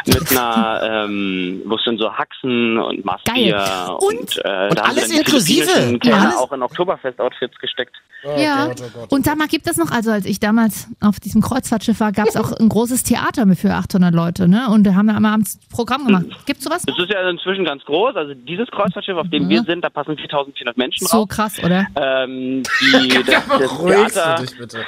[0.06, 3.54] mit einer, ähm, wo es dann so Haxen und Geil.
[3.98, 5.98] und, Und- äh, und da haben alles inklusive.
[6.04, 7.96] Ja, alles- auch in Oktoberfest-Outfits gesteckt.
[8.38, 8.70] Ja,
[9.10, 12.26] und sag mal, gibt es noch, also als ich damals auf diesem Kreuzfahrtschiff war, gab
[12.28, 14.68] es auch ein großes Theater für 800 Leute, ne?
[14.70, 16.24] Und da haben wir einmal abends Programm gemacht.
[16.46, 16.96] Gibt's sowas noch?
[16.96, 18.16] Es ist ja inzwischen ganz groß.
[18.16, 21.28] Also dieses Kreuzfahrtschiff, auf dem wir sind, da passen 4400 Menschen So drauf.
[21.28, 21.86] krass, oder?
[21.96, 24.78] Ähm, die, das, das Theater, bitte.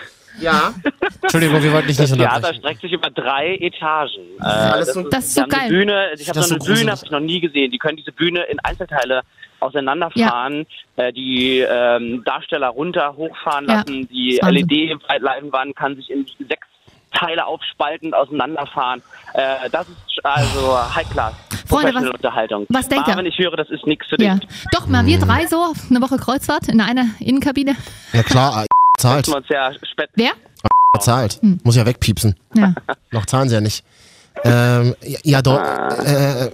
[0.40, 0.74] Ja.
[1.22, 2.60] Entschuldigung, wir wollten dich nicht Das Theater unterbrechen.
[2.60, 4.12] streckt sich über drei Etagen.
[4.40, 5.60] Äh, alles so- Das ist so die haben geil.
[5.62, 7.70] Eine Bühne, ich habe Das so ist eine Bühne, habe ich noch nie gesehen.
[7.70, 9.22] Die können diese Bühne in Einzelteile
[9.60, 14.08] auseinanderfahren, äh, die ähm, Darsteller runter, hochfahren Ja, lassen.
[14.08, 14.98] Die das ist Wahnsinn.
[15.08, 16.66] LED-Leinwand kann sich in sechs
[17.12, 19.02] Teile aufspalten, auseinanderfahren.
[19.32, 21.34] Äh, das ist also High Class.
[21.66, 22.66] Freunde, Professional was- Unterhaltung.
[22.68, 23.14] was denkt ihr?
[23.14, 24.34] Marvin, ich höre, das ist nichts für Ja.
[24.34, 24.48] dich.
[24.72, 27.74] Doch, mal wir drei so auf eine Woche Kreuzfahrt in einer Innenkabine.
[28.12, 28.66] Ja klar,
[28.98, 29.26] zahlt.
[29.28, 30.30] Wir uns ja spät Wer?
[31.00, 31.38] Zahlt.
[31.62, 32.34] Muss ja wegpiepsen.
[32.54, 32.74] Ja.
[33.10, 33.84] Noch zahlen sie ja nicht.
[34.44, 35.58] Ähm, ja, ja, doch.
[35.58, 36.50] Äh,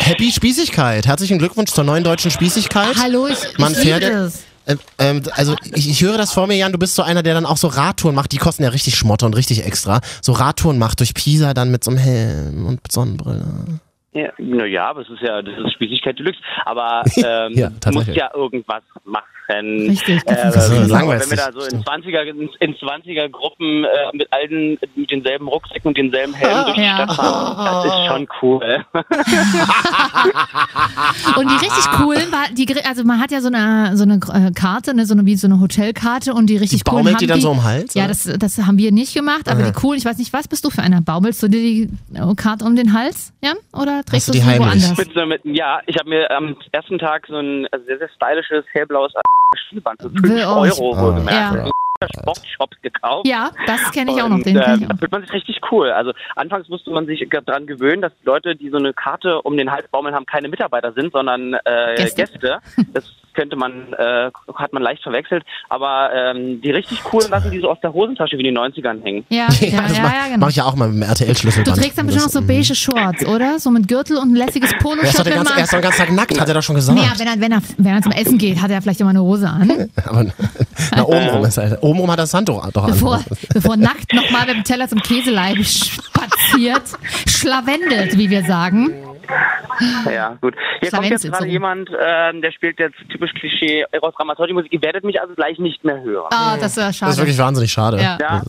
[0.00, 1.06] Happy Spießigkeit.
[1.06, 2.96] Herzlichen Glückwunsch zur neuen deutschen Spießigkeit.
[3.00, 4.44] Hallo, ich, Man ich fährt- das.
[4.66, 7.32] Ähm, ähm, also ich, ich höre das vor mir, Jan, du bist so einer, der
[7.34, 10.00] dann auch so Radtouren macht, die kosten ja richtig Schmotter und richtig extra.
[10.20, 13.46] So Radtouren macht durch Pisa dann mit so einem Helm und Sonnenbrille.
[14.12, 16.40] Ja, naja, aber es ist ja, das ist Spießigkeit Deluxe.
[16.64, 18.16] Aber ähm, Ja, tatsächlich.
[18.16, 19.26] ja irgendwas machen.
[19.50, 21.88] Richtig, das Äh, ist so wenn wir da so in stimmt.
[21.88, 26.76] 20er, in, in 20er Gruppen äh, mit allen mit denselben Rucksäcken und denselben Helmen durch
[26.76, 26.96] die Ja.
[26.96, 28.84] Stadt fahren, das ist schon cool.
[31.36, 34.50] Und die richtig coolen war, die, also man hat ja so eine, so eine äh,
[34.52, 37.20] Karte, ne, so eine, wie so eine Hotelkarte und die richtig Die coolen baumelt haben
[37.20, 39.66] die dann so um den Hals, Ja, das, das haben wir nicht gemacht, aber Aha.
[39.70, 41.00] die coolen, ich weiß nicht, was bist du für einer?
[41.00, 43.56] Baumelst du dir die äh, Karte um den Hals, Jan?
[43.72, 44.82] Oder trägst du du die heimlich?
[44.82, 44.98] woanders?
[44.98, 48.64] mit so, mit, ja, ich habe mir am ersten Tag so ein sehr, sehr stylisches
[48.72, 49.12] hellblaues
[49.68, 50.62] Schienband für 5 Will auch.
[50.62, 51.54] Euro wohlgemerkt.
[51.54, 51.70] Ja.
[52.00, 53.26] Im Sportshop gekauft.
[53.26, 54.98] Ja, das kenne ich auch noch, Und, den äh, da auch.
[54.98, 55.90] fühlt man sich richtig cool.
[55.90, 59.56] Also anfangs musste man sich daran gewöhnen, dass die Leute, die so eine Karte um
[59.56, 62.22] den Hals baumeln haben, keine Mitarbeiter sind, sondern äh, Gäste.
[62.22, 62.58] Gäste.
[62.94, 65.44] Das könnte man, äh, hat man leicht verwechselt.
[65.68, 69.00] Aber ähm, die richtig coolen lassen die so aus der Hosentasche wie in den 90ern
[69.04, 69.24] hängen.
[69.28, 70.38] Ja, ja, ja, das ja, mach, ja, genau.
[70.38, 72.74] mach ich ja auch mal mit dem RTL-Schlüssel Du trägst dann bestimmt noch so beige
[72.74, 73.58] Shorts, oder?
[73.60, 75.04] So mit Gürtel und ein lässiges Er Poloshirt.
[75.36, 76.98] man- er ist doch den ganzen Tag nackt, hat er doch schon gesagt.
[76.98, 79.22] Ja, wenn er, wenn, er, wenn er zum Essen geht, hat er vielleicht immer eine
[79.22, 79.88] Hose an.
[80.04, 80.26] Aber
[80.96, 82.90] na, obenrum, ist er, obenrum hat das Handtuch doch an.
[82.90, 83.24] Bevor,
[83.54, 86.82] bevor nackt nochmal mit dem Teller zum Käseleib spaziert.
[87.26, 88.92] Schlawendelt, wie wir sagen.
[90.12, 90.54] Ja, gut.
[90.80, 91.50] Hier kommt jetzt gerade so.
[91.50, 94.72] jemand, ähm, der spielt jetzt typisch Klischee Eros Ramazzotti-Musik.
[94.72, 96.26] Ihr werdet mich also gleich nicht mehr hören.
[96.30, 97.10] Ah, das ist ja schade.
[97.10, 97.98] Das ist wirklich wahnsinnig schade.
[97.98, 98.18] Ja.
[98.20, 98.42] Ja,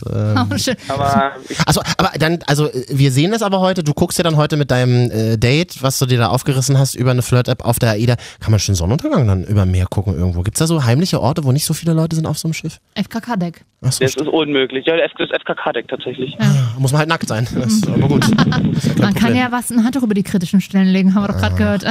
[0.50, 0.76] Oh, schön.
[0.88, 3.84] aber ich, Also, aber dann, also wir sehen das aber heute.
[3.84, 6.94] Du guckst ja dann heute mit deinem äh, Date, was du dir da aufgerissen hast
[6.94, 8.16] über eine Flirt-App auf der AIDA.
[8.40, 10.42] Kann man schön Sonnenuntergang dann über Meer gucken irgendwo?
[10.42, 12.78] Gibt's da so heimliche Orte, wo nicht so viele Leute sind auf so einem Schiff?
[12.94, 13.64] FKK-Deck.
[13.82, 14.84] Achso, das ist unmöglich.
[14.86, 16.36] Ja, das FKK-Deck tatsächlich.
[16.78, 17.48] muss man halt nackt sein.
[17.54, 18.22] Das ist aber gut.
[18.24, 21.24] Das ist ja Man kann ja was ein Handtuch über die kritischen Stellen legen, haben
[21.24, 21.84] wir doch gerade gehört.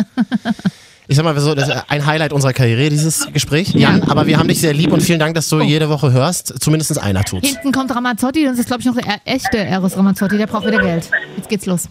[1.08, 3.74] Ich sag mal, so, das ist ein Highlight unserer Karriere, dieses Gespräch.
[3.74, 6.62] Jan, aber wir haben dich sehr lieb und vielen Dank, dass du jede Woche hörst.
[6.62, 7.48] Zumindest einer tut's.
[7.48, 10.80] Hinten kommt Ramazzotti, das ist, glaube ich, noch der echte Eros Ramazzotti, der braucht wieder
[10.80, 11.10] Geld.
[11.36, 11.90] Jetzt geht's los.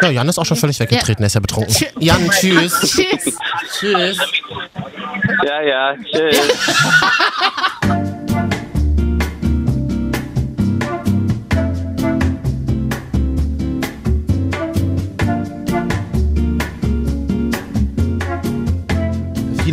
[0.00, 1.74] Ja, Jan ist auch schon völlig weggetreten, er ist ja betrunken.
[1.98, 2.80] Jan, tschüss.
[2.80, 3.36] Tschüss.
[3.78, 4.18] tschüss.
[5.46, 6.40] Ja, ja, tschüss.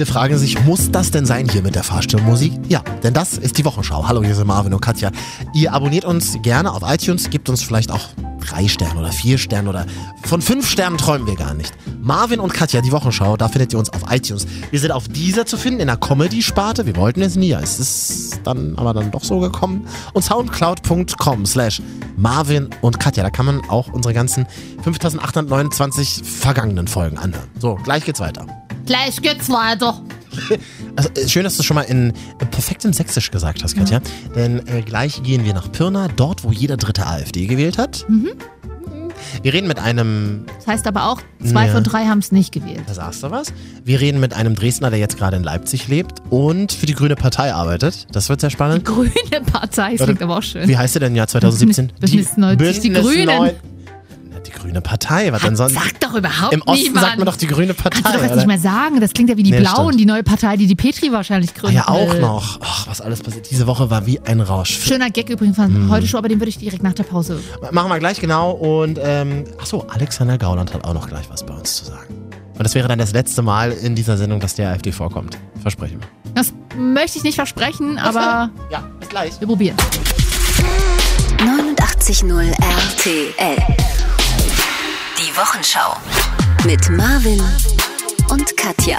[0.01, 2.53] Viele fragen sich, muss das denn sein hier mit der Fahrstuhlmusik?
[2.67, 4.07] Ja, denn das ist die Wochenschau.
[4.07, 5.11] Hallo, hier sind Marvin und Katja.
[5.53, 8.09] Ihr abonniert uns gerne auf iTunes, gebt uns vielleicht auch
[8.43, 9.85] drei Sterne oder vier Sterne oder
[10.23, 11.71] von fünf Sternen träumen wir gar nicht.
[12.01, 14.47] Marvin und Katja, die Wochenschau, da findet ihr uns auf iTunes.
[14.71, 16.87] Wir sind auf dieser zu finden in der Comedy-Sparte.
[16.87, 19.85] Wir wollten es nie, es ist dann aber dann doch so gekommen.
[20.13, 21.79] Und soundcloud.com slash
[22.17, 24.47] Marvin und Katja, da kann man auch unsere ganzen
[24.81, 27.49] 5829 vergangenen Folgen anhören.
[27.59, 28.47] So, gleich geht's weiter.
[28.85, 30.01] Gleich geht's weiter.
[30.97, 34.01] Also, äh, schön, dass du schon mal in äh, perfektem Sächsisch gesagt hast, Katja.
[34.35, 38.05] Denn äh, gleich gehen wir nach Pirna, dort, wo jeder dritte AfD gewählt hat.
[39.43, 41.71] Wir reden mit einem, Das heißt aber auch, zwei Ja.
[41.73, 42.81] von drei haben es nicht gewählt.
[42.87, 43.53] da sagst du was,
[43.85, 47.15] wir reden mit einem Dresdner, der jetzt gerade in Leipzig lebt und für die Grüne
[47.15, 48.07] Partei arbeitet.
[48.11, 48.83] Das wird sehr spannend.
[48.83, 49.11] Grüne
[49.51, 50.67] Partei, das klingt aber auch schön.
[50.67, 51.93] Wie heißt sie denn im Jahr 2017?
[51.99, 53.25] Bündnis 90, die Grünen.
[53.25, 53.70] Neu- Na,
[54.45, 55.73] Die Grüne Partei, was denn sonst?
[55.73, 57.05] Sagt doch überhaupt Im Osten niemand.
[57.05, 58.01] sagt man doch die Grüne Partei.
[58.01, 58.35] Kannst du doch jetzt oder?
[58.37, 58.99] nicht mehr sagen.
[58.99, 59.99] Das klingt ja wie die Nee, Blauen, stimmt.
[59.99, 62.21] die neue Partei, die die Petri wahrscheinlich Ah, gründen ja, auch will.
[62.21, 62.59] noch.
[62.61, 63.49] Ach, was alles passiert.
[63.51, 64.79] Diese Woche war wie ein Rausch.
[64.83, 65.89] Schöner Gag übrigens von Hm.
[65.91, 67.39] heute schon, aber den würde ich direkt nach der Pause.
[67.71, 68.51] Machen wir gleich genau.
[68.51, 72.15] Und ähm, achso, Alexander Gauland hat auch noch gleich was bei uns zu sagen.
[72.57, 75.37] Und das wäre dann das letzte Mal in dieser Sendung, dass der AfD vorkommt.
[75.61, 76.33] Versprechen wir.
[76.33, 79.39] Das möchte ich nicht versprechen, aber Ja, bis gleich.
[79.39, 79.75] wir probieren.
[81.37, 83.57] 89.0 RTL.
[85.31, 85.95] Die Wochenschau.
[86.65, 87.41] Mit Marvin
[88.29, 88.97] und Katja.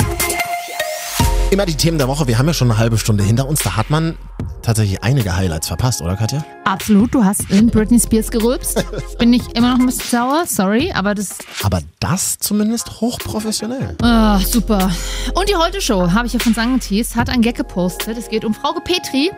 [1.50, 2.26] Immer die Themen der Woche.
[2.26, 3.62] Wir haben ja schon eine halbe Stunde hinter uns.
[3.62, 4.16] Da hat man
[4.62, 6.44] tatsächlich einige Highlights verpasst, oder Katja?
[6.64, 8.84] Absolut, du hast in Britney Spears gerülpst.
[9.18, 13.96] Bin ich immer noch ein bisschen sauer, sorry, aber das Aber das zumindest hochprofessionell.
[14.00, 14.90] Ah, super.
[15.34, 18.16] Und die Heute-Show, habe ich ja von Sangentis, hat ein Gag gepostet.
[18.16, 19.30] Es geht um Frauke Petri.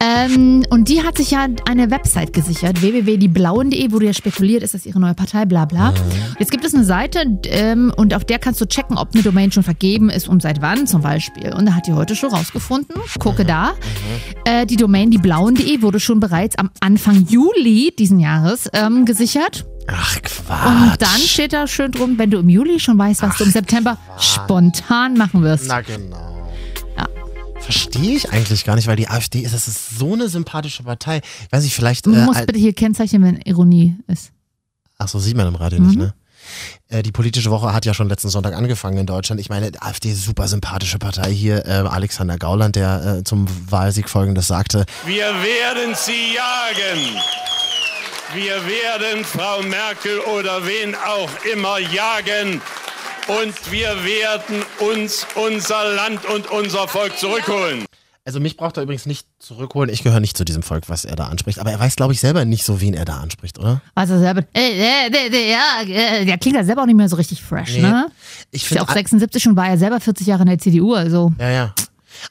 [0.00, 4.86] Ähm, und die hat sich ja eine Website gesichert, www.dieblauen.de, wo ja spekuliert ist, dass
[4.86, 5.92] ihre neue Partei, bla bla.
[6.38, 9.50] Jetzt gibt es eine Seite ähm, und auf der kannst du checken, ob eine Domain
[9.52, 11.52] schon vergeben ist und seit wann zum Beispiel.
[11.52, 13.74] Und da hat die Heute-Show rausgefunden, gucke da,
[14.48, 19.66] äh, die Domain dieblauen.de wurde schon bereits am Anfang Juli diesen Jahres ähm, gesichert.
[19.86, 20.66] Ach, Quatsch.
[20.66, 23.50] Und dann steht da schön drum, wenn du im Juli schon weißt, was du im
[23.50, 25.64] September spontan machen wirst.
[25.68, 26.46] Na genau.
[26.96, 27.06] Ja.
[27.60, 31.20] Verstehe ich eigentlich gar nicht, weil die AfD ist, das ist so eine sympathische Partei.
[31.46, 32.04] Ich weiß nicht, vielleicht.
[32.06, 34.32] Du Äh, musst bitte hier kennzeichnen, wenn Ironie ist.
[34.98, 35.86] Ach so, sieht man im Radio Mhm.
[35.86, 36.14] nicht, ne?
[36.88, 39.40] Äh, Die politische Woche hat ja schon letzten Sonntag angefangen in Deutschland.
[39.40, 41.66] Ich meine, AfD ist super sympathische Partei hier.
[41.66, 44.84] Äh, Alexander Gauland, der äh, zum Wahlsieg folgendes sagte.
[45.06, 47.20] Wir werden sie jagen.
[48.34, 52.60] Wir werden Frau Merkel oder wen auch immer jagen.
[53.26, 57.84] Und wir werden uns unser Land und unser Volk zurückholen.
[58.28, 59.88] Also mich braucht er übrigens nicht zurückholen.
[59.90, 61.60] Ich gehöre nicht zu diesem Volk, was er da anspricht.
[61.60, 63.80] Aber er weiß, glaube ich, selber nicht so, wen er da anspricht, oder?
[63.94, 67.42] Also selber, äh, äh, ja, äh, der klingt ja selber auch nicht mehr so richtig
[67.42, 67.80] fresh, Nee.
[67.80, 68.08] ne?
[68.50, 70.92] Ich Ist ja finde, auch 76 und war ja selber 40 Jahre in der CDU,
[70.92, 71.32] also.
[71.38, 71.74] ja, ja.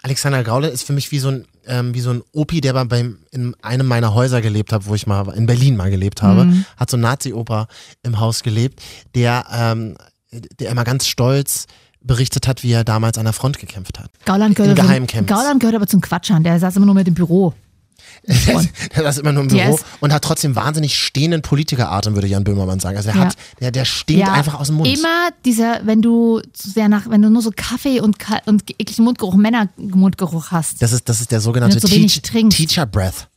[0.03, 3.17] Alexander Gauland ist für mich wie so ein ähm, wie so ein Opi, der beim,
[3.31, 6.45] in einem meiner Häuser gelebt hat, wo ich mal in Berlin mal gelebt habe.
[6.45, 6.65] Mhm.
[6.77, 7.67] Hat so ein Nazi-Opa
[8.03, 8.83] im Haus gelebt,
[9.15, 9.97] der, ähm,
[10.59, 11.65] der immer ganz stolz
[12.01, 14.09] berichtet hat, wie er damals an der Front gekämpft hat.
[14.25, 15.23] Gauland gehört, aber.
[15.25, 17.53] Gauland gehört aber zum Quatschern, der saß immer nur mit im Büro.
[18.27, 22.27] der saß immer nur im Der Büro ist- und hat trotzdem wahnsinnig stehenden Politikeratem, würde
[22.27, 22.97] Jan Böhmermann sagen.
[22.97, 23.21] Also er Ja.
[23.25, 24.87] hat, der, der stinkt einfach aus dem Mund.
[24.87, 29.05] Immer dieser, wenn du zu sehr nach, wenn du nur so Kaffee und, und ekligen
[29.05, 30.81] Mundgeruch, Männermundgeruch hast.
[30.81, 32.49] Das ist, das ist der sogenannte wenig Teach.
[32.49, 33.27] Teacher Breath.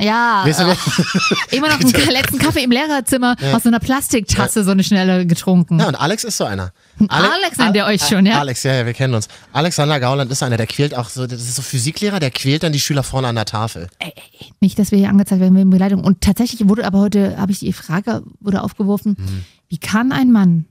[0.00, 0.76] Ja, Weißt du, äh,
[1.56, 5.78] immer noch einen letzten Kaffee im Lehrerzimmer aus so einer Plastiktasse, so eine schnelle getrunken.
[5.78, 6.72] Ja, und Alex ist so einer.
[7.08, 8.38] Alex nennt ihr euch schon, ja?
[8.40, 9.28] Alex, ja, ja, wir kennen uns.
[9.52, 12.72] Alexander Gauland ist einer, der quält auch so, das ist so Physiklehrer, der quält dann
[12.72, 13.88] die Schüler vorne an der Tafel.
[14.60, 16.04] Nicht, dass wir hier angezeigt werden wegen Beleidigung.
[16.04, 19.44] Und tatsächlich wurde aber heute, habe ich die Frage, wurde aufgeworfen, Mhm.
[19.68, 20.64] wie kann ein Mann,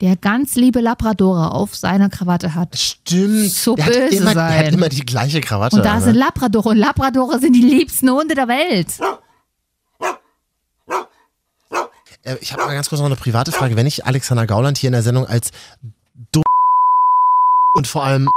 [0.00, 3.50] der ganz liebe Labradore auf seiner Krawatte hat, Stimmt.
[3.50, 4.74] So der hat böse immer, Der hat sein.
[4.74, 5.76] immer die gleiche Krawatte.
[5.76, 8.88] und da sind Labradore und Labradore sind die liebsten Hunde der Welt.
[12.24, 13.76] Äh, Ich habe mal ganz kurz noch eine private Frage.
[13.76, 15.50] Wenn ich Alexander Gauland hier in der Sendung als
[16.32, 16.42] du
[17.74, 18.28] und vor allem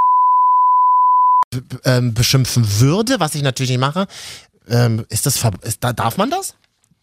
[1.85, 4.07] ähm, beschimpfen würde, was ich natürlich nicht mache,
[4.67, 6.55] ähm, ist das ist, da, darf man das?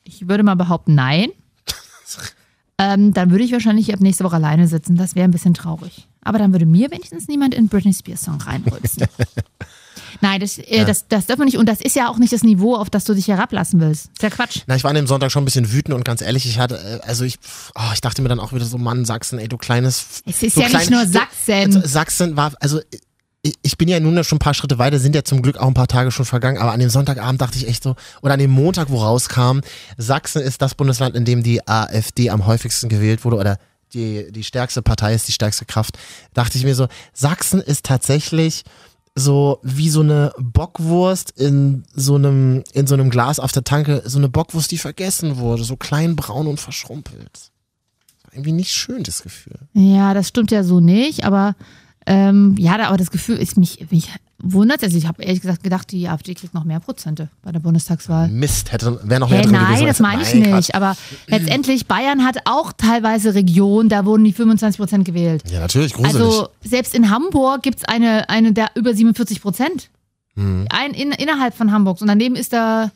[0.05, 1.31] Ich würde mal behaupten, nein.
[2.79, 4.97] ähm, dann würde ich wahrscheinlich ab nächste Woche alleine sitzen.
[4.97, 6.07] Das wäre ein bisschen traurig.
[6.23, 9.07] Aber dann würde mir wenigstens niemand in Britney Spears Song reinrülpsen.
[10.23, 11.59] Nein, das, äh, das, das darf man nicht.
[11.59, 14.07] Und das ist ja auch nicht das Niveau, auf das du dich herablassen willst.
[14.15, 14.61] ist ja Quatsch.
[14.67, 16.77] Na, ich war an dem Sonntag schon ein bisschen wütend und ganz ehrlich, ich hatte,
[16.77, 17.37] äh, also ich,
[17.75, 20.23] oh, ich dachte mir dann auch wieder so, Mann, Sachsen, ey, du kleines.
[20.25, 21.53] Es ist du ja nicht nur du- Sachsen.
[21.77, 22.81] Also Sachsen war, also
[23.63, 25.75] ich, bin ja nun schon ein paar Schritte weiter, sind ja zum Glück auch ein
[25.75, 28.51] paar Tage schon vergangen, aber an dem Sonntagabend dachte ich echt so, oder an dem
[28.51, 29.61] Montag, wo rauskam,
[29.97, 33.59] Sachsen ist das Bundesland, in dem die AfD am häufigsten gewählt wurde oder
[33.95, 35.99] die, die stärkste Partei ist, die stärkste Kraft,
[36.35, 38.65] dachte ich mir so, Sachsen ist tatsächlich
[39.15, 44.03] so wie so eine Bockwurst in so einem, in so einem Glas auf der Tanke,
[44.05, 47.51] so eine Bockwurst, die vergessen wurde, so klein, braun und verschrumpelt.
[48.33, 49.59] Irgendwie nicht schön, das Gefühl.
[49.73, 51.57] Ja, das stimmt ja so nicht, aber
[52.07, 54.83] ähm, ja, aber das Gefühl ist mich, mich wundert.
[54.85, 58.29] Also ich habe ehrlich gesagt gedacht, die AfD kriegt noch mehr Prozente bei der Bundestagswahl.
[58.29, 59.71] Mist, hätte, wäre noch mehr Hä, drin gewesen.
[59.71, 60.47] nein, als- das meine ich nicht.
[60.51, 60.75] Quatsch.
[60.75, 65.43] Aber letztendlich, Bayern hat auch teilweise Regionen, da wurden die 25 Prozent gewählt.
[65.51, 66.15] Ja, natürlich, gruselig.
[66.15, 69.89] Also selbst in Hamburg gibt es eine, eine der über 47 Prozent.
[70.35, 70.67] Hm.
[70.71, 72.03] Ein, in, innerhalb von Hamburgs.
[72.03, 72.91] Und daneben ist da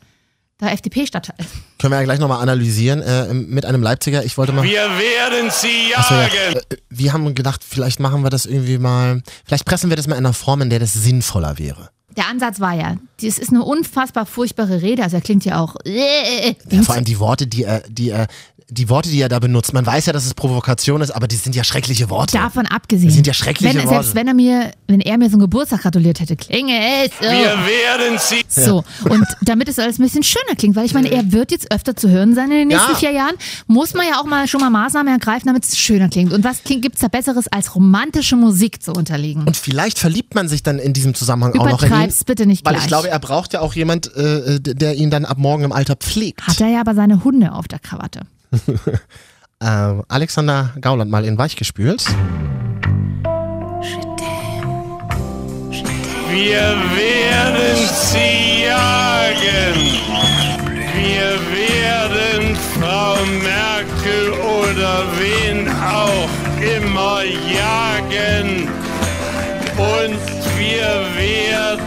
[0.67, 1.35] der FDP-Stadtteil.
[1.79, 4.23] Können wir ja gleich nochmal analysieren äh, mit einem Leipziger.
[4.23, 4.63] Ich wollte mal.
[4.63, 6.21] Wir werden sie Achso, ja.
[6.27, 6.59] jagen.
[6.69, 9.21] Äh, Wir haben gedacht, vielleicht machen wir das irgendwie mal.
[9.45, 11.89] Vielleicht pressen wir das mal in einer Form, in der das sinnvoller wäre.
[12.17, 15.01] Der Ansatz war ja, das ist eine unfassbar furchtbare Rede.
[15.01, 15.77] Also er klingt ja auch.
[15.85, 18.27] äh, Ja, vor allem die Worte, die er, die er,
[18.71, 19.73] die Worte, die er da benutzt.
[19.73, 22.37] Man weiß ja, dass es Provokation ist, aber die sind ja schreckliche Worte.
[22.37, 23.07] Davon abgesehen.
[23.09, 23.95] Das sind ja schreckliche wenn, Worte.
[24.03, 27.11] Selbst wenn er mir, wenn er mir so einen Geburtstag gratuliert hätte, klinge es.
[27.19, 27.25] so.
[27.25, 28.43] Wir werden sie.
[28.47, 31.71] So, und damit es alles ein bisschen schöner klingt, weil ich meine, er wird jetzt
[31.71, 32.97] öfter zu hören sein in den nächsten Ja.
[32.97, 33.35] vier Jahren,
[33.67, 36.31] muss man ja auch mal schon mal Maßnahmen ergreifen, damit es schöner klingt.
[36.31, 39.43] Und was gibt es da Besseres, als romantische Musik zu unterliegen?
[39.43, 41.93] Und vielleicht verliebt man sich dann in diesem Zusammenhang auch noch in ihn.
[41.93, 42.83] Übertreib's bitte nicht Weil gleich.
[42.83, 45.95] ich glaube, er braucht ja auch jemand, äh, der ihn dann ab morgen im Alter
[45.97, 46.47] pflegt.
[46.47, 48.21] Hat er ja aber seine Hunde auf der Krawatte.
[49.63, 52.03] Ähm, Alexander Gauland mal in Weich gespült.
[56.31, 59.77] Wir werden sie jagen.
[60.95, 68.67] Wir werden Frau Merkel oder wen auch immer jagen.
[69.77, 70.19] Und
[70.57, 71.81] wir werden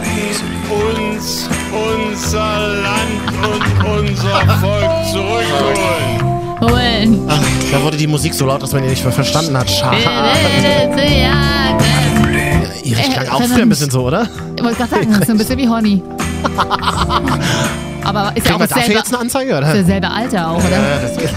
[0.69, 6.34] uns unser Land und unser Volk zurückholen.
[6.65, 7.19] Holen.
[7.29, 7.39] Ach,
[7.71, 9.69] da wurde die Musik so laut, dass man ihn nicht mehr verstanden hat.
[9.69, 9.97] Schade.
[12.83, 14.27] Erich klang Äh, auch früher ein bisschen so, oder?
[14.55, 16.01] Ich wollte gerade sagen, das ist ein bisschen wie Honey.
[18.03, 19.73] Aber ist ja auch dafür jetzt eine Anzeige, oder?
[19.73, 20.69] dasselbe Alter auch, oder?
[20.69, 21.33] Ja, das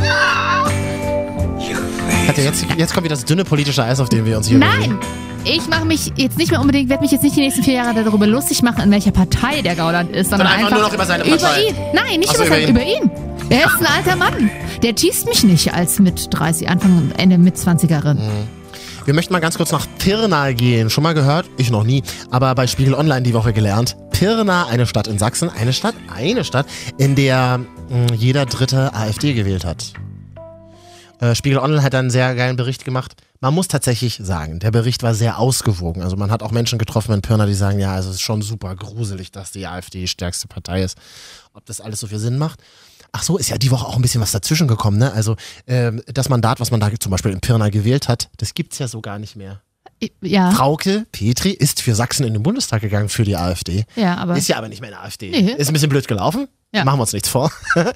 [2.26, 4.98] Katja, jetzt, jetzt kommt wieder das dünne politische Eis, auf dem wir uns hier Nein!
[5.44, 8.04] Ich mache mich jetzt nicht mehr unbedingt, werde mich jetzt nicht die nächsten vier Jahre
[8.04, 11.06] darüber lustig machen, in welcher Partei der Gauland ist, sondern Sondern einfach nur noch über
[11.06, 11.62] seine Partei.
[11.62, 11.74] Über ihn.
[11.94, 13.10] Nein, nicht so, über, sein, über ihn.
[13.50, 14.50] Er ist ein alter Mann.
[14.82, 18.18] Der teast mich nicht als mit 30, Anfang, Ende mit 20erin.
[19.06, 20.90] Wir möchten mal ganz kurz nach Pirna gehen.
[20.90, 21.48] Schon mal gehört?
[21.56, 22.02] Ich noch nie.
[22.30, 23.96] Aber bei Spiegel Online die Woche gelernt.
[24.10, 25.48] Pirna, eine Stadt in Sachsen.
[25.48, 26.66] Eine Stadt, eine Stadt,
[26.98, 27.58] in der
[27.88, 29.94] mh, jeder Dritte AfD gewählt hat.
[31.20, 33.14] Äh, Spiegel Online hat einen sehr geilen Bericht gemacht.
[33.40, 36.02] Man muss tatsächlich sagen, der Bericht war sehr ausgewogen.
[36.02, 38.76] Also man hat auch Menschen getroffen in Pirna, die sagen, ja, es ist schon super
[38.76, 40.98] gruselig, dass die AfD die stärkste Partei ist.
[41.54, 42.60] Ob das alles so viel Sinn macht?
[43.12, 45.12] Ach so, ist ja die Woche auch ein bisschen was dazwischen gekommen, ne?
[45.12, 45.36] Also
[45.66, 48.88] ähm, das Mandat, was man da zum Beispiel in Pirna gewählt hat, das gibt's ja
[48.88, 49.62] so gar nicht mehr.
[50.20, 53.84] Ja, Frauke Petri ist für Sachsen in den Bundestag gegangen für die AfD.
[53.96, 55.30] ja, aber Ist ja aber nicht mehr in der AfD.
[55.30, 55.52] Nee.
[55.52, 56.46] Ist ein bisschen blöd gelaufen.
[56.72, 56.84] Ja.
[56.84, 57.50] Machen wir uns nichts vor.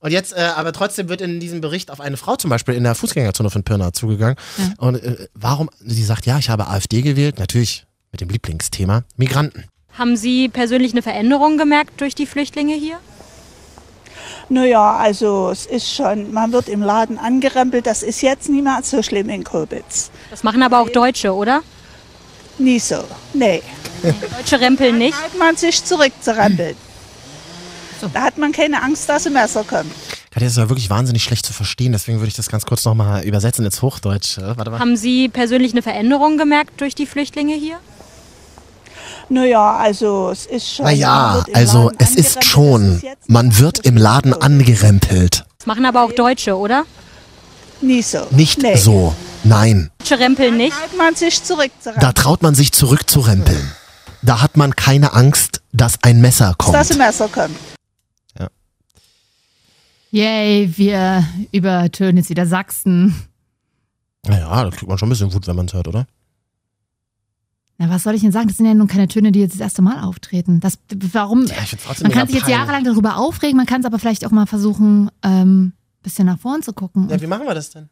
[0.00, 2.84] Und jetzt, äh, aber trotzdem wird in diesem Bericht auf eine Frau zum Beispiel in
[2.84, 4.36] der Fußgängerzone von Pirna zugegangen.
[4.78, 5.70] Und äh, warum?
[5.80, 7.38] Sie sagt, ja, ich habe AfD gewählt.
[7.38, 9.64] Natürlich mit dem Lieblingsthema Migranten.
[9.92, 12.98] Haben Sie persönlich eine Veränderung gemerkt durch die Flüchtlinge hier?
[14.48, 19.02] Naja, also es ist schon, man wird im Laden angerempelt, das ist jetzt mehr so
[19.02, 20.10] schlimm in Kobitz.
[20.30, 21.62] Das machen aber auch Deutsche, oder?
[22.58, 23.62] Nie so, nee.
[24.02, 25.16] Deutsche rempeln nicht.
[25.16, 26.76] Da hat man sich zurückzurempeln.
[28.12, 29.92] Da hat man keine Angst, dass ein Messer kommt.
[30.30, 32.84] Katja, das ist ja wirklich wahnsinnig schlecht zu verstehen, deswegen würde ich das ganz kurz
[32.84, 34.38] nochmal übersetzen ins Hochdeutsch.
[34.38, 34.78] Äh, Warte mal.
[34.78, 37.78] Haben Sie persönlich eine Veränderung gemerkt durch die Flüchtlinge hier?
[39.30, 40.84] Naja, also es ist schon.
[40.84, 44.34] man Naja, wird im also Laden es ist angerempelt, schon, ist man wird im Laden
[44.34, 45.44] angerempelt.
[45.58, 46.84] Das machen aber auch Deutsche, oder?
[47.80, 48.26] Nie so.
[48.30, 48.76] Nicht nee.
[48.76, 49.14] so,
[49.44, 49.90] nein.
[49.98, 50.76] Deutsche rempeln nicht.
[50.76, 52.00] Da hat man sich zurückzurempeln.
[52.00, 53.70] Da traut man sich zurückzurempeln.
[54.22, 56.74] Da hat man keine Angst, dass ein Messer kommt.
[56.74, 57.56] dass ein Messer kommt.
[60.12, 63.14] Yay, wir übertönen jetzt wieder Sachsen.
[64.26, 66.06] Naja, da kriegt man schon ein bisschen Wut, wenn man es hört, oder?
[67.80, 68.46] Na, was soll ich denn sagen?
[68.46, 70.60] Das sind ja nun keine Töne, die jetzt das erste Mal auftreten.
[70.60, 70.78] Das,
[71.12, 71.46] warum?
[71.46, 71.54] Ja,
[72.02, 75.10] man kann sich jetzt jahrelang darüber aufregen, man kann es aber vielleicht auch mal versuchen,
[75.22, 75.72] ähm,
[76.02, 77.08] bisschen nach vorn zu gucken.
[77.08, 77.88] Ja, wie machen wir das denn?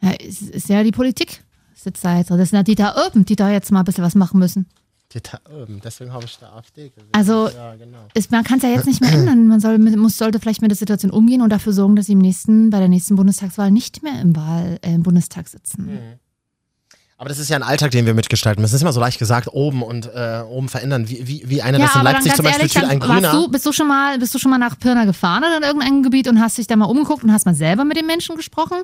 [0.00, 1.44] Ja, es ist ja die Politik.
[1.74, 2.30] Sitzt da jetzt.
[2.30, 4.66] Das sind ja Dieter Urban, die da jetzt mal ein bisschen was machen müssen.
[5.12, 7.08] Dieter Urban, deswegen habe ich der AfD gewählt.
[7.12, 8.08] Also, ja, genau.
[8.14, 9.46] Ist, man kann es ja jetzt nicht mehr ändern.
[9.46, 12.18] Man soll, muss, sollte vielleicht mit der Situation umgehen und dafür sorgen, dass sie im
[12.18, 16.18] nächsten, bei der nächsten Bundestagswahl nicht mehr im, Wahl, äh, im Bundestag sitzen.
[17.22, 18.72] Aber das ist ja ein Alltag, den wir mitgestalten müssen.
[18.72, 21.08] Das ist immer so leicht gesagt, oben und äh, oben verändern.
[21.08, 23.30] Wie, wie, wie einer das in Leipzig zum Beispiel tut, ein Grüner.
[23.30, 26.02] du, bist, du schon mal, bist du schon mal nach Pirna gefahren oder in irgendeinem
[26.02, 28.78] Gebiet und hast dich da mal umgeguckt und hast mal selber mit den Menschen gesprochen?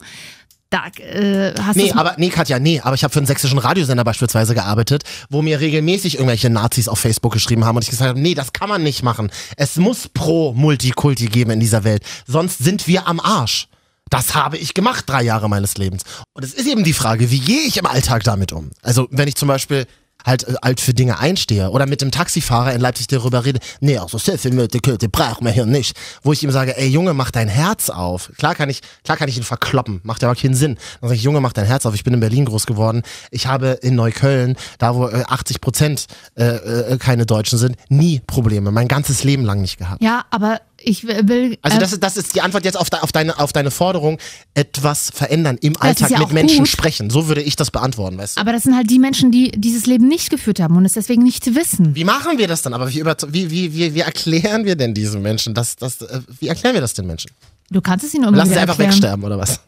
[0.71, 4.05] Da äh, hast Nee, aber nee, Katja, nee, aber ich habe für einen sächsischen Radiosender
[4.05, 8.21] beispielsweise gearbeitet, wo mir regelmäßig irgendwelche Nazis auf Facebook geschrieben haben und ich gesagt habe,
[8.21, 9.33] nee, das kann man nicht machen.
[9.57, 13.67] Es muss pro Multikulti geben in dieser Welt, sonst sind wir am Arsch.
[14.11, 16.03] Das habe ich gemacht, drei Jahre meines Lebens.
[16.33, 18.71] Und es ist eben die Frage, wie gehe ich im Alltag damit um?
[18.83, 19.87] Also, wenn ich zum Beispiel
[20.25, 23.99] halt äh, alt für Dinge einstehe oder mit dem Taxifahrer in Leipzig darüber rede, nee,
[23.99, 24.79] auch so Selfie-Möte
[25.09, 25.97] brauchen wir hier nicht.
[26.23, 28.31] Wo ich ihm sage, ey Junge, mach dein Herz auf.
[28.37, 30.77] Klar kann ich, klar kann ich ihn verkloppen, macht aber keinen Sinn.
[31.01, 31.95] Dann sage ich, Junge, mach dein Herz auf.
[31.95, 33.03] Ich bin in Berlin groß geworden.
[33.31, 36.07] Ich habe in Neukölln, da wo äh, 80 Prozent
[36.37, 38.71] äh, äh, keine Deutschen sind, nie Probleme.
[38.71, 40.03] Mein ganzes Leben lang nicht gehabt.
[40.03, 41.59] ja, aber ich will.
[41.63, 43.71] Also äh, das ist, das ist die Antwort jetzt auf, de, auf, deine, auf deine
[43.71, 44.19] Forderung,
[44.55, 46.69] etwas verändern, im Alltag ja mit Menschen gut.
[46.69, 47.11] sprechen.
[47.11, 48.41] So würde ich das beantworten, weißt du?
[48.41, 51.23] aber das sind halt die Menschen, die dieses Leben nicht geführt haben und es deswegen
[51.23, 51.95] nicht wissen.
[51.95, 52.75] Wie machen wir das dann?
[52.75, 55.55] Aber wie, wie, wie, wie, wie erklären wir denn diesen Menschen?
[55.55, 57.31] Das, das, äh, wie erklären wir das den Menschen?
[57.71, 58.93] Du kannst es ihnen irgendwie Lassen sie einfach erklären.
[58.93, 59.61] wegsterben oder was?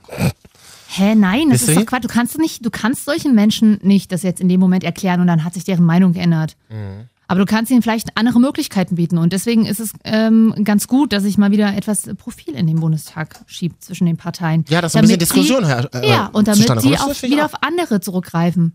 [0.93, 2.05] Hä, nein, das Wisst ist doch Quatsch.
[2.05, 5.29] Du kannst nicht, du kannst solchen Menschen nicht das jetzt in dem Moment erklären und
[5.29, 6.57] dann hat sich deren Meinung geändert.
[6.69, 7.09] Mhm.
[7.31, 11.13] Aber du kannst ihnen vielleicht andere Möglichkeiten bieten und deswegen ist es ähm, ganz gut,
[11.13, 14.65] dass sich mal wieder etwas Profil in den Bundestag schiebt zwischen den Parteien.
[14.69, 18.01] Ja, dass ein bisschen Diskussion her, äh, Ja, und damit finde ich wieder auf andere
[18.01, 18.75] zurückgreifen.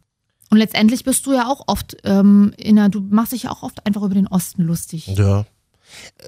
[0.51, 3.61] Und letztendlich bist du ja auch oft ähm, in einer, du machst dich ja auch
[3.61, 5.07] oft einfach über den Osten lustig.
[5.07, 5.43] Ja.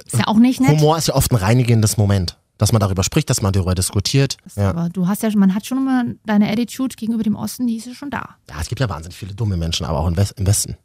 [0.06, 0.72] Ist ja auch nicht nett.
[0.72, 2.38] Humor ist ja oft ein reinigendes Moment.
[2.58, 4.36] Dass man darüber spricht, dass man darüber diskutiert.
[4.58, 4.72] Ja.
[4.72, 7.86] Aber du hast ja, man hat schon immer deine Attitude gegenüber dem Osten, die ist
[7.86, 8.36] ja schon da.
[8.50, 10.76] ja, es gibt ja wahnsinnig viele dumme Menschen, aber auch im Westen.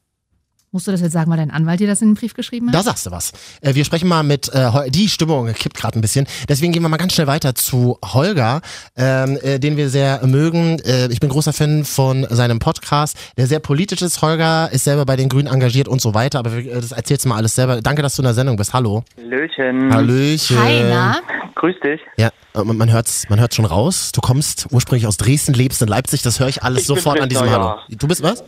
[0.75, 2.75] Musst du das jetzt sagen, weil dein Anwalt dir das in den Brief geschrieben hat?
[2.75, 3.33] Da sagst du was.
[3.61, 6.27] Äh, wir sprechen mal mit, äh, die Stimmung kippt gerade ein bisschen.
[6.49, 8.63] Deswegen gehen wir mal ganz schnell weiter zu Holger,
[8.97, 10.79] ähm, äh, den wir sehr mögen.
[10.79, 14.23] Äh, ich bin großer Fan von seinem Podcast, der sehr politisch ist.
[14.23, 16.39] Holger ist selber bei den Grünen engagiert und so weiter.
[16.39, 17.83] Aber das erzählst du mal alles selber.
[17.83, 18.73] Danke, dass du in der Sendung bist.
[18.73, 19.05] Hallo.
[19.19, 19.93] Hallöchen.
[19.93, 20.59] Hallöchen.
[20.59, 21.21] Hi, na?
[21.55, 22.01] Grüß dich.
[22.17, 24.11] Ja, man hört's, man hört's schon raus.
[24.13, 26.23] Du kommst ursprünglich aus Dresden, lebst in Leipzig.
[26.23, 27.75] Das höre ich alles Ich sofort an diesem Hallo.
[27.91, 28.43] Du bist was?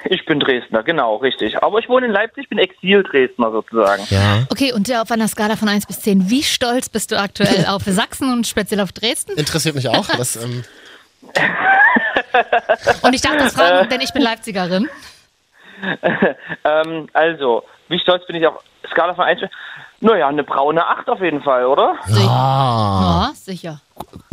[0.04, 1.62] Ich bin Dresdner, genau, richtig.
[1.62, 4.04] Aber ich wohne in Leipzig, bin Exil-Dresdner sozusagen.
[4.10, 4.46] Ja.
[4.50, 7.82] Okay, und auf einer Skala von 1 bis 10, wie stolz bist du aktuell auf
[7.84, 9.32] Sachsen und speziell auf Dresden?
[9.38, 10.06] Interessiert mich auch.
[10.06, 10.64] Das, ähm,
[13.02, 14.88] Und ich darf das fragen, denn ich bin Leipzigerin.
[16.64, 19.40] Ähm, also, wie stolz bin ich auf Skala von 1?
[20.04, 21.94] Naja, eine braune 8 auf jeden Fall, oder?
[22.08, 23.80] ah, Ja, sicher.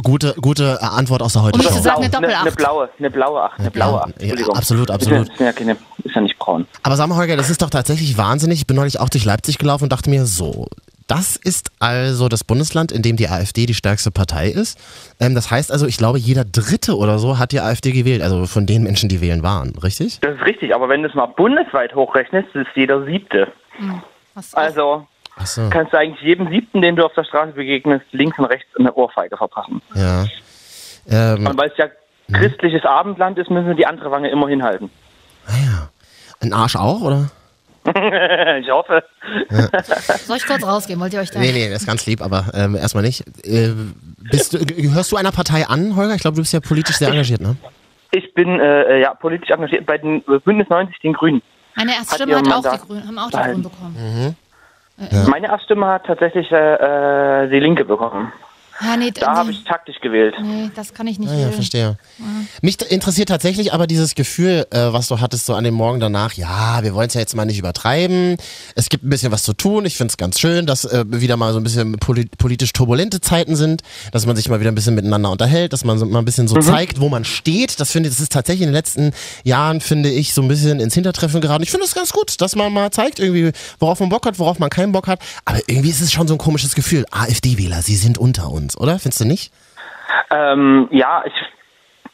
[0.03, 1.79] gute, gute äh, Antwort aus der heutigen ich Show.
[1.81, 2.41] sag eine Blau, Doppel-Acht.
[2.41, 4.07] Eine blaue, eine blaue 8, eine blaue 8.
[4.09, 4.55] Ja, Entschuldigung.
[4.55, 5.29] absolut, absolut.
[5.29, 6.65] Ist ja, keine, ist ja nicht braun.
[6.83, 8.59] Aber sag mal, Holger, das ist doch tatsächlich wahnsinnig.
[8.61, 10.65] Ich bin neulich auch durch Leipzig gelaufen und dachte mir, so,
[11.05, 14.79] das ist also das Bundesland, in dem die AfD die stärkste Partei ist.
[15.19, 18.23] Ähm, das heißt also, ich glaube, jeder Dritte oder so hat die AfD gewählt.
[18.23, 20.19] Also von den Menschen, die wählen waren, richtig?
[20.21, 23.51] Das ist richtig, aber wenn du es mal bundesweit hochrechnest, ist jeder Siebte.
[23.79, 23.85] Du
[24.39, 25.07] auch- Also
[25.45, 28.67] so, kannst du eigentlich jedem Siebten, den du auf der Straße begegnest, links und rechts
[28.77, 29.81] eine Ohrfeige verpassen.
[29.95, 30.25] ja.
[31.09, 31.87] Ähm, Und weil es ja
[32.31, 34.89] christliches Abendland ist, müssen wir die andere Wange immer hinhalten.
[36.41, 37.31] ein Arsch auch, oder?
[38.59, 39.03] ich hoffe.
[40.25, 40.99] Soll ich kurz rausgehen?
[40.99, 41.39] Wollt ihr euch da?
[41.39, 43.25] Nee, nee, das ist ganz lieb, aber ähm, erstmal nicht.
[43.45, 43.73] Äh,
[44.17, 46.13] bist du, gehörst du einer Partei an, Holger?
[46.15, 47.55] Ich glaube, du bist ja politisch sehr engagiert, ne?
[48.11, 51.41] Ich bin äh, ja politisch engagiert bei den äh, Bündnis 90, den Grünen.
[51.75, 53.37] Meine hat Erststimme ihr hat auch die Grünen, haben auch die.
[53.37, 54.35] Grünen bekommen.
[55.29, 58.33] Meine Erststimme hat tatsächlich äh, äh, die Linke bekommen.
[58.81, 60.35] Ja, nee, Da habe ich taktisch gewählt.
[60.41, 61.97] nee, das kann ich nicht Ah, ja, verstehe.
[62.61, 65.99] Mich t- interessiert tatsächlich aber dieses Gefühl, äh, was du hattest so an dem Morgen
[65.99, 66.33] danach.
[66.33, 68.37] Ja, wir wollen es ja jetzt mal nicht übertreiben.
[68.75, 69.85] Es gibt ein bisschen was zu tun.
[69.85, 73.19] Ich finde es ganz schön, dass äh, wieder mal so ein bisschen poli politisch turbulente
[73.21, 76.19] Zeiten sind, dass man sich mal wieder ein bisschen miteinander unterhält, dass man so, mal
[76.19, 76.61] ein bisschen so Mhm.
[76.61, 77.79] zeigt, wo man steht.
[77.79, 79.11] Das finde ich, das ist tatsächlich in den letzten
[79.43, 81.63] Jahren, finde ich, so ein bisschen ins Hintertreffen geraten.
[81.63, 84.57] Ich finde es ganz gut, dass man mal zeigt, irgendwie, worauf man Bock hat, worauf
[84.59, 85.19] man keinen Bock hat.
[85.45, 87.05] Aber irgendwie ist es schon so ein komisches Gefühl.
[87.11, 88.99] AfD-Wähler, sie sind unter uns, oder?
[88.99, 89.53] Findest du nicht?
[90.31, 91.33] Ähm, ja, ich,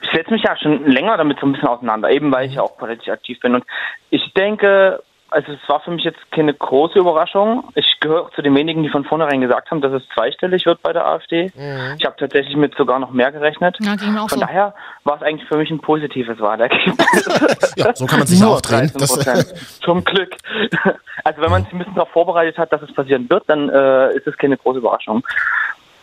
[0.01, 2.61] ich setze mich ja schon länger damit so ein bisschen auseinander, eben weil ich ja
[2.61, 3.55] auch politisch aktiv bin.
[3.55, 3.65] Und
[4.09, 7.65] ich denke, also es war für mich jetzt keine große Überraschung.
[7.75, 10.93] Ich gehöre zu den wenigen, die von vornherein gesagt haben, dass es zweistellig wird bei
[10.93, 11.51] der AfD.
[11.97, 13.75] Ich habe tatsächlich mit sogar noch mehr gerechnet.
[13.81, 14.45] Ja, auch Von so.
[14.45, 16.95] daher war es eigentlich für mich ein positives Wahlergebnis.
[17.75, 18.91] Ja, so kann man sich Nur aufdrehen.
[18.91, 19.57] 13 Das, Prozent.
[19.83, 20.35] Zum Glück.
[21.23, 24.15] Also wenn man sich ein bisschen darauf vorbereitet hat, dass es passieren wird, dann äh,
[24.15, 25.25] ist es keine große Überraschung.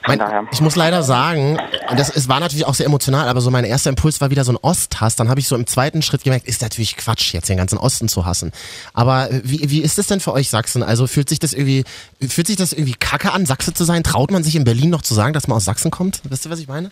[0.07, 1.59] Mein, ich muss leider sagen,
[1.97, 4.53] das es war natürlich auch sehr emotional, aber so mein erster Impuls war wieder so
[4.53, 5.17] ein Osthass.
[5.17, 8.09] Dann habe ich so im zweiten Schritt gemerkt, ist natürlich Quatsch, jetzt den ganzen Osten
[8.09, 8.53] zu hassen.
[8.95, 10.83] Aber äh, wie, wie ist es denn für euch Sachsen?
[10.83, 11.85] Also fühlt sich das irgendwie,
[12.21, 14.03] fühlt sich das irgendwie kacke an, Sachse zu sein?
[14.03, 16.21] Traut man sich in Berlin noch zu sagen, dass man aus Sachsen kommt?
[16.29, 16.91] Wisst ihr, was ich meine?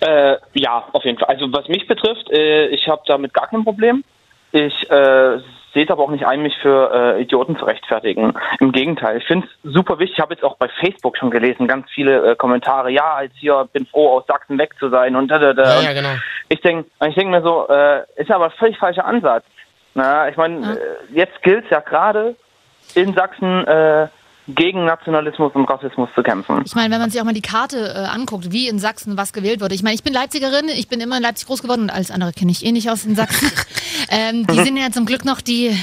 [0.00, 1.28] Äh, ja, auf jeden Fall.
[1.28, 4.04] Also was mich betrifft, äh, ich habe damit gar kein Problem.
[4.52, 5.38] Ich äh,
[5.72, 8.34] sehe es aber auch nicht ein, mich für äh, Idioten zu rechtfertigen.
[8.58, 10.18] Im Gegenteil, ich finde es super wichtig.
[10.18, 12.90] Ich habe jetzt auch bei Facebook schon gelesen, ganz viele äh, Kommentare.
[12.90, 15.80] Ja, als hier bin froh, aus Sachsen weg zu sein und da, da, da.
[15.80, 16.14] Ja, ja, genau.
[16.48, 19.44] Ich denke ich denk mir so, äh, ist aber ein völlig falscher Ansatz.
[19.94, 20.78] Na, ich meine, äh,
[21.12, 22.36] jetzt gilt es ja gerade
[22.94, 24.08] in Sachsen äh,
[24.54, 26.62] gegen Nationalismus und Rassismus zu kämpfen.
[26.64, 29.32] Ich meine, wenn man sich auch mal die Karte äh, anguckt, wie in Sachsen was
[29.32, 29.74] gewählt wurde.
[29.74, 32.32] Ich meine, ich bin Leipzigerin, ich bin immer in Leipzig groß geworden und alles andere
[32.32, 33.50] kenne ich eh nicht aus in Sachsen.
[34.10, 35.76] ähm, die sind ja zum Glück noch die,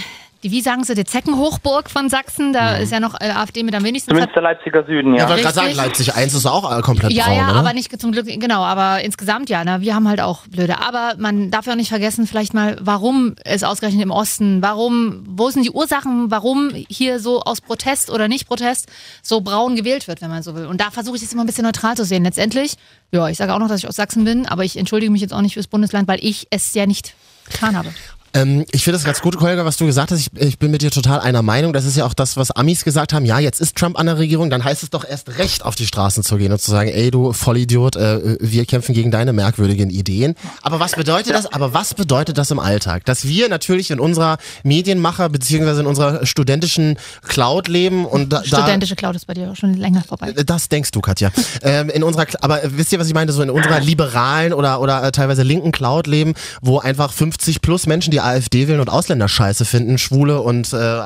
[0.43, 2.53] die wie sagen sie, die Zeckenhochburg von Sachsen.
[2.53, 4.09] Da ist ja noch äh, AfD mit am wenigsten.
[4.09, 5.29] Zumindest der Leipziger Süden, Ich ja.
[5.29, 5.83] wollte gerade sagen, Richtig.
[5.85, 7.59] Leipzig 1 ist auch äh, komplett Ja, braun, ja, oder?
[7.59, 10.79] aber nicht zum Glück, genau, aber insgesamt ja, ne, wir haben halt auch blöde.
[10.81, 15.23] Aber man darf ja auch nicht vergessen, vielleicht mal, warum es ausgerechnet im Osten, warum,
[15.27, 18.87] wo sind die Ursachen, warum hier so aus Protest oder nicht Protest
[19.21, 20.65] so braun gewählt wird, wenn man so will.
[20.65, 22.23] Und da versuche ich es immer ein bisschen neutral zu sehen.
[22.23, 22.75] Letztendlich,
[23.11, 25.33] ja, ich sage auch noch, dass ich aus Sachsen bin, aber ich entschuldige mich jetzt
[25.33, 27.13] auch nicht fürs Bundesland, weil ich es ja nicht
[27.49, 27.89] getan habe.
[28.33, 30.19] Ähm, ich finde das ganz gut, Holger, was du gesagt hast.
[30.19, 31.73] Ich, ich bin mit dir total einer Meinung.
[31.73, 33.25] Das ist ja auch das, was Amis gesagt haben.
[33.25, 35.87] Ja, jetzt ist Trump an der Regierung, dann heißt es doch erst recht, auf die
[35.87, 39.89] Straßen zu gehen und zu sagen, ey, du Vollidiot, äh, wir kämpfen gegen deine merkwürdigen
[39.89, 40.35] Ideen.
[40.61, 41.51] Aber was bedeutet das?
[41.51, 43.05] Aber was bedeutet das im Alltag?
[43.05, 46.97] Dass wir natürlich in unserer Medienmacher beziehungsweise in unserer studentischen
[47.27, 50.33] Cloud leben und da, Studentische Cloud ist bei dir schon länger vorbei.
[50.33, 51.31] das denkst du, Katja.
[51.61, 53.31] ähm, in unserer, aber äh, wisst ihr, was ich meine?
[53.31, 57.87] So in unserer liberalen oder oder äh, teilweise linken Cloud leben, wo einfach 50 plus
[57.87, 61.01] Menschen die AfD wählen und Ausländer scheiße finden, Schwule und äh,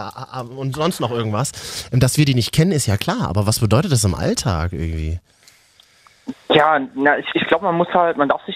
[0.56, 1.90] und sonst noch irgendwas.
[1.92, 3.28] Dass wir die nicht kennen, ist ja klar.
[3.28, 5.20] Aber was bedeutet das im Alltag irgendwie?
[6.50, 8.56] Ja, na, ich, ich glaube, man muss halt, man darf sich,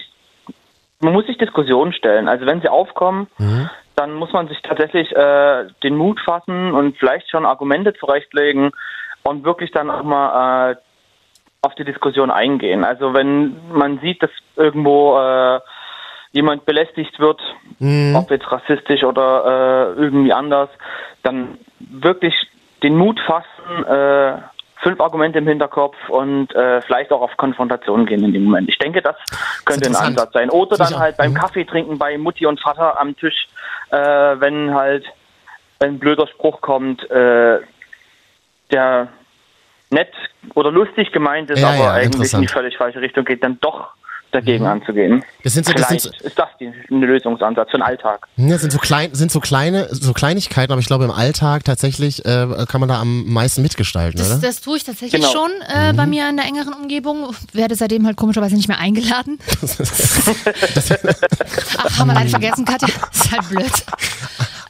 [1.00, 2.28] man muss sich Diskussionen stellen.
[2.28, 3.26] Also wenn sie aufkommen,
[3.96, 8.70] dann muss man sich tatsächlich äh, den Mut fassen und vielleicht schon Argumente zurechtlegen
[9.22, 10.76] und wirklich dann auch mal äh,
[11.62, 12.84] auf die Diskussion eingehen.
[12.84, 15.60] Also wenn man sieht, dass irgendwo äh,
[16.32, 17.40] jemand belästigt wird,
[18.14, 20.68] ob jetzt rassistisch oder äh, irgendwie anders,
[21.22, 22.34] dann wirklich
[22.82, 24.38] den Mut fassen, äh,
[24.82, 28.68] fünf Argumente im Hinterkopf und äh, vielleicht auch auf Konfrontation gehen in dem Moment.
[28.68, 29.16] Ich denke, das
[29.64, 30.18] könnte ein interessant.
[30.18, 30.50] Ansatz sein.
[30.50, 30.90] Oder Sicher.
[30.90, 31.36] dann halt beim Mhm.
[31.36, 33.48] Kaffee trinken bei Mutti und Vater am Tisch,
[33.90, 35.04] äh, wenn halt
[35.80, 37.58] ein blöder Spruch kommt, äh,
[38.70, 39.08] der
[39.90, 40.12] nett
[40.54, 43.58] oder lustig gemeint ist, Ja, aber ja, eigentlich in die völlig falsche Richtung geht, dann
[43.60, 43.88] doch
[44.32, 45.24] dagegen anzugehen.
[45.44, 48.26] Das sind so- das Vielleicht sind ist das die, ein Lösungsansatz für den Alltag.
[48.36, 51.64] Ja, das sind so klein, sind so kleine, so Kleinigkeiten, aber ich glaube im Alltag
[51.64, 54.40] tatsächlich äh, kann man da am meisten mitgestalten, Das, oder?
[54.40, 55.32] das tue ich tatsächlich Genau.
[55.32, 57.34] schon äh, bei mir in der engeren Umgebung.
[57.52, 59.38] Werde seitdem halt komischerweise nicht mehr eingeladen.
[61.78, 62.88] Ach, haben wir leider vergessen, Katja.
[63.12, 63.72] ist halt blöd.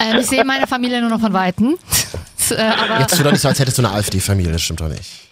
[0.01, 1.77] Ähm, ich sehe meine Familie nur noch von Weitem.
[2.51, 4.89] äh, aber Jetzt tu doch nicht so, als hättest du eine AfD-Familie, das stimmt doch
[4.89, 5.26] nicht.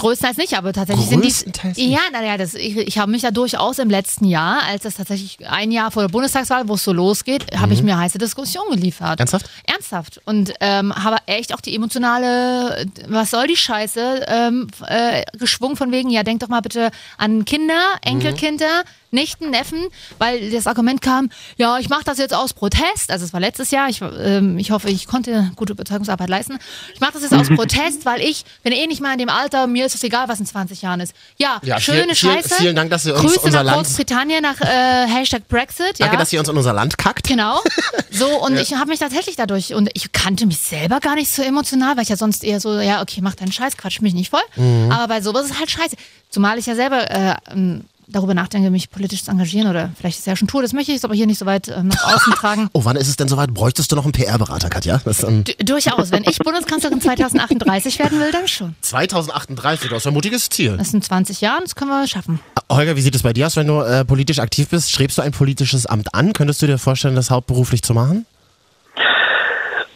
[0.00, 1.90] Größtenteils nicht, aber tatsächlich sind die.
[1.90, 5.38] Ja, naja, das, ich, ich habe mich da durchaus im letzten Jahr, als das tatsächlich
[5.48, 9.18] ein Jahr vor der Bundestagswahl, wo es so losgeht, habe ich mir heiße Diskussionen geliefert.
[9.18, 9.20] Mhm.
[9.20, 9.50] Ernsthaft?
[9.66, 10.20] Ernsthaft.
[10.24, 15.92] Und ähm, habe echt auch die emotionale, was soll die Scheiße, ähm, äh, geschwungen von
[15.92, 19.88] wegen, ja, denk doch mal bitte an Kinder, Enkelkinder, Nichten, Neffen,
[20.18, 23.10] weil das Argument kam, ja, ich mache das jetzt aus Protest.
[23.10, 23.88] Also es war letztes Jahr.
[23.88, 26.58] Ich, ähm, ich hoffe, ich konnte gute Überzeugungsarbeit leisten.
[26.94, 29.66] Ich mache das jetzt aus Protest, weil ich bin eh nicht mehr in dem Alter.
[29.66, 31.12] Mir ist es egal, was in 20 Jahren ist.
[31.38, 32.54] Ja, Ja, schöne vielen- Scheiße.
[32.56, 35.98] vielen Dank, dass ihr uns Grüße unser nach Land- Großbritannien nach äh, Hashtag Brexit.
[35.98, 36.06] Ja.
[36.06, 37.26] Danke, dass ihr uns in unser Land kackt.
[37.28, 37.60] Genau.
[38.12, 41.42] So, und ich habe mich tatsächlich dadurch, und ich kannte mich selber gar nicht so
[41.42, 44.30] emotional, weil ich ja sonst eher so, ja, okay, mach deinen Scheiß, quatsch mich nicht
[44.30, 44.40] voll.
[44.56, 44.90] Mhm.
[44.90, 45.96] Aber bei sowas ist halt scheiße.
[46.28, 50.26] Zumal ich ja selber äh, ähm, darüber nachdenke, mich politisch zu engagieren oder vielleicht ist
[50.26, 52.32] ja schon tue, das möchte ich jetzt aber hier nicht so weit äh, nach außen
[52.34, 52.68] tragen.
[52.72, 53.52] Oh, wann ist es denn soweit?
[53.52, 55.00] Bräuchtest du noch einen PR-Berater, Katja?
[55.04, 56.12] Das, ähm, durchaus.
[56.12, 58.74] Wenn ich Bundeskanzlerin 2038 werden will, dann schon.
[58.80, 60.76] 2038, du hast ein mutiges Ziel.
[60.76, 62.40] Das sind 20 Jahre, das können wir schaffen.
[62.70, 64.90] Holger, wie sieht es bei dir aus, wenn du äh, politisch aktiv bist?
[64.90, 66.32] Strebst du ein politisches Amt an?
[66.32, 68.26] Könntest du dir vorstellen, das hauptberuflich zu machen?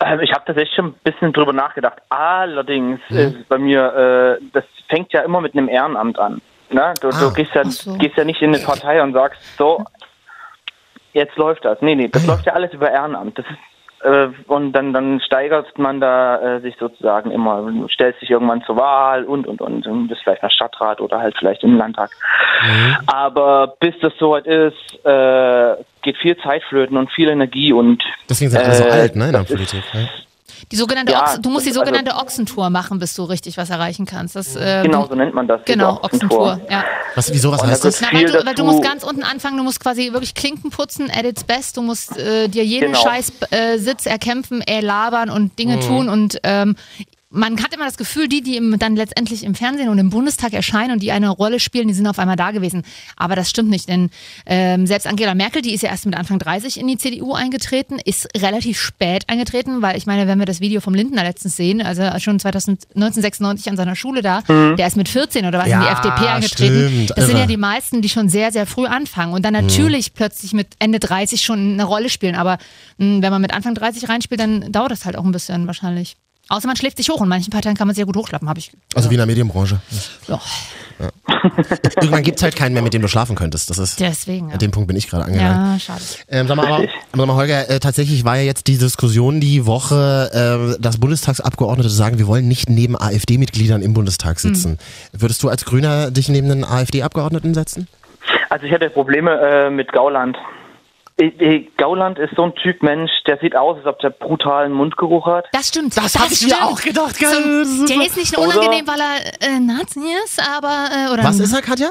[0.00, 1.98] Ähm, ich habe tatsächlich schon ein bisschen drüber nachgedacht.
[2.08, 3.16] Allerdings Mhm.
[3.16, 6.40] ist bei mir, äh, das fängt ja immer mit einem Ehrenamt an.
[6.74, 6.92] Ne?
[7.00, 7.20] Du, Ah.
[7.20, 7.94] du gehst, ja, so.
[7.94, 9.84] gehst ja nicht in eine Partei und sagst, so,
[11.12, 11.80] jetzt läuft das.
[11.80, 13.38] Nee, nee, das läuft ja alles über Ehrenamt.
[13.38, 13.58] Das ist
[14.04, 18.62] äh, und dann, dann steigert man da äh, sich sozusagen immer, Du stellst dich irgendwann
[18.64, 22.10] zur Wahl und und und und bist vielleicht mal Stadtrat oder halt vielleicht im Landtag.
[23.06, 24.74] Aber bis das soweit ist,
[25.06, 29.16] äh, geht viel Zeit flöten und viel Energie und Deswegen sind alle so Äh, alt,
[29.16, 29.94] ne, in der das ist- Politik.
[29.94, 30.08] Ne?
[30.72, 33.70] Die sogenannte Ja, Ochsen, du musst die also- sogenannte Ochsentour machen, bis du richtig was
[33.70, 34.34] erreichen kannst.
[34.36, 35.60] Das, äh, genau so nennt man das.
[35.64, 36.40] Genau, Ochsentour.
[36.52, 36.60] Ochsentour.
[36.70, 36.84] Ja.
[37.14, 38.00] Was, wieso, was heißt da das?
[38.00, 41.10] Na, weil, du, weil du musst ganz unten anfangen, du musst quasi wirklich Klinken putzen,
[41.10, 43.02] at its best, du musst äh, dir jeden Genau.
[43.02, 45.56] Scheiß äh, Sitz erkämpfen, äh, labern und Mhm.
[45.56, 46.76] Dinge tun und ähm,
[47.34, 50.52] man hat immer das Gefühl, die, die im, dann letztendlich im Fernsehen und im Bundestag
[50.52, 52.82] erscheinen und die eine Rolle spielen, die sind auf einmal da gewesen.
[53.16, 54.10] Aber das stimmt nicht, denn
[54.46, 57.98] ähm, selbst Angela Merkel, die ist ja erst mit Anfang 30 in die CDU eingetreten,
[58.04, 61.82] ist relativ spät eingetreten, weil ich meine, wenn wir das Video vom Lindner letztens sehen,
[61.82, 64.42] also schon 2000 1996 an seiner Schule da,
[64.76, 66.88] der ist mit 14 oder was in die Ja, FDP eingetreten.
[66.88, 70.14] stimmt, das sind ja die meisten, die schon sehr, sehr früh anfangen und dann natürlich
[70.14, 72.34] plötzlich mit Ende 30 schon eine Rolle spielen.
[72.36, 72.58] Aber
[72.98, 76.16] mh, wenn man mit Anfang 30 reinspielt, dann dauert das halt auch ein bisschen wahrscheinlich.
[76.48, 77.22] Außer man schläft sich hoch.
[77.22, 78.72] In manchen Parteien kann man sehr gut hochschlafen, habe ich.
[78.94, 79.80] Also wie in der Medienbranche.
[80.28, 80.40] Ja,
[81.96, 83.70] Irgendwann gibt es halt keinen mehr, mit dem du schlafen könntest.
[83.70, 84.48] Das ist, deswegen.
[84.48, 85.72] Ja, an dem Punkt bin ich gerade angelangt.
[85.72, 86.02] ja schade.
[86.28, 89.66] Ähm, sag mal, aber, sag mal Holger, äh, tatsächlich war ja jetzt die Diskussion die
[89.66, 94.78] Woche, äh, dass Bundestagsabgeordnete sagen, wir wollen nicht neben AfD-Mitgliedern im Bundestag sitzen.
[95.12, 97.88] Würdest du als Grüner dich neben einen AfD-Abgeordneten setzen?
[98.50, 100.36] Also ich hatte Probleme äh, mit Gauland.
[101.16, 104.72] Ich, ich, Gauland ist so ein Typ Mensch, der sieht aus, als ob der brutalen
[104.72, 105.44] Mundgeruch hat.
[105.52, 105.96] Das stimmt.
[105.96, 107.64] Das hab ich mir auch gedacht, gell?
[107.64, 110.88] So, der ist nicht nur Oder- unangenehm, weil er äh, Nazi ist, aber.
[110.90, 111.90] Äh, oder Was ist er, Katja?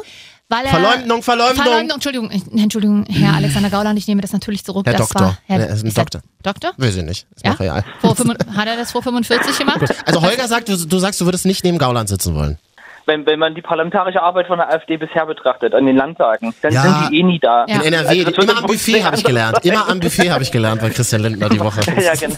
[0.49, 1.63] Weil er, Verleumdung, Verleumdung.
[1.63, 4.85] Verleumdung, Entschuldigung, äh, Entschuldigung, Herr Alexander Gauland, ich nehme das natürlich zurück.
[4.85, 5.27] Herr das Doktor.
[5.27, 6.21] War, Herr, Er ist ein der Doktor.
[6.43, 6.71] Doktor?
[6.77, 7.25] Weiß ich nicht.
[7.33, 7.53] Ist Ja?
[7.53, 7.83] real.
[8.03, 9.79] Hat er das vor 45 gemacht?
[10.05, 12.57] Also Holger sagt, du, du sagst, du würdest nicht neben Gauland sitzen wollen.
[13.05, 16.73] Wenn, wenn man die parlamentarische Arbeit von der AfD bisher betrachtet, an den Landtagen, dann
[16.73, 16.81] Ja.
[16.83, 17.65] sind die eh nie da.
[17.67, 17.75] Ja.
[17.81, 19.59] In NRW, Also das immer am Buffet habe ich gelernt.
[19.65, 21.81] Immer am Buffet habe ich gelernt bei Christian Lindner die Woche.
[22.01, 22.35] ja, genau.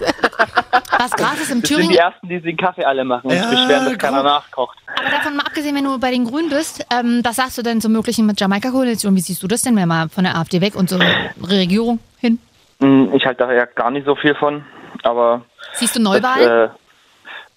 [0.97, 3.35] Was krass ist im Das sind Thüringen, die Ersten, die den Kaffee alle machen und
[3.35, 4.77] Ja, sich beschweren, dass keiner nachkocht.
[4.99, 7.79] aber davon mal abgesehen, wenn du bei den Grünen bist, ähm, was sagst du denn
[7.81, 9.15] zur möglichen mit Jamaika-Koalition?
[9.15, 10.99] Wie siehst du das denn, wenn mal von der AfD weg und zur
[11.47, 12.39] Regierung hin?
[12.81, 14.63] Hm, Ich halte da ja gar nicht so viel von,
[15.03, 15.41] aber
[15.73, 16.69] Siehst du das, Neuwahlen?
[16.69, 16.69] äh,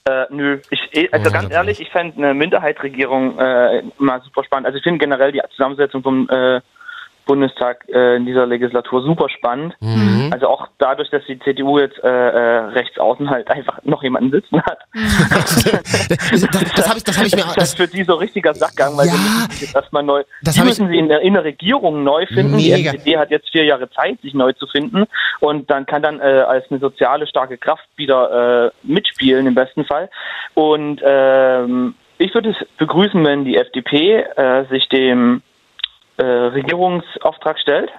[0.08, 4.44] äh, nö, ich, eh- also Oh, ganz ehrlich, ich fände eine Minderheitsregierung äh, mal super
[4.44, 4.66] spannend.
[4.66, 6.60] Also ich finde generell die Zusammensetzung vom äh,
[7.28, 9.74] Bundestag äh, in dieser Legislatur super spannend.
[9.80, 10.30] Mhm.
[10.32, 14.32] Also auch dadurch, dass die CDU jetzt äh, äh, rechts außen halt einfach noch jemanden
[14.32, 14.78] sitzen hat.
[16.08, 16.40] Das,
[16.74, 17.42] das habe ich, das hab ich mir.
[17.42, 19.12] Das Das, ist für die so richtiger Sackgang, weil Ja.
[19.12, 20.22] sie müssen jetzt erstmal neu.
[20.42, 22.56] Das die hab ich- müssen sie in der, in der Regierung neu finden.
[22.56, 22.76] Mega.
[22.76, 25.04] Die SPD hat jetzt vier Jahre Zeit, sich neu zu finden
[25.40, 29.84] und dann kann dann äh, als eine soziale starke Kraft wieder äh, mitspielen im besten
[29.84, 30.08] Fall.
[30.54, 35.42] Und ähm, ich würde es begrüßen, wenn die FDP äh, sich dem
[36.18, 37.90] äh, Regierungsauftrag stellt.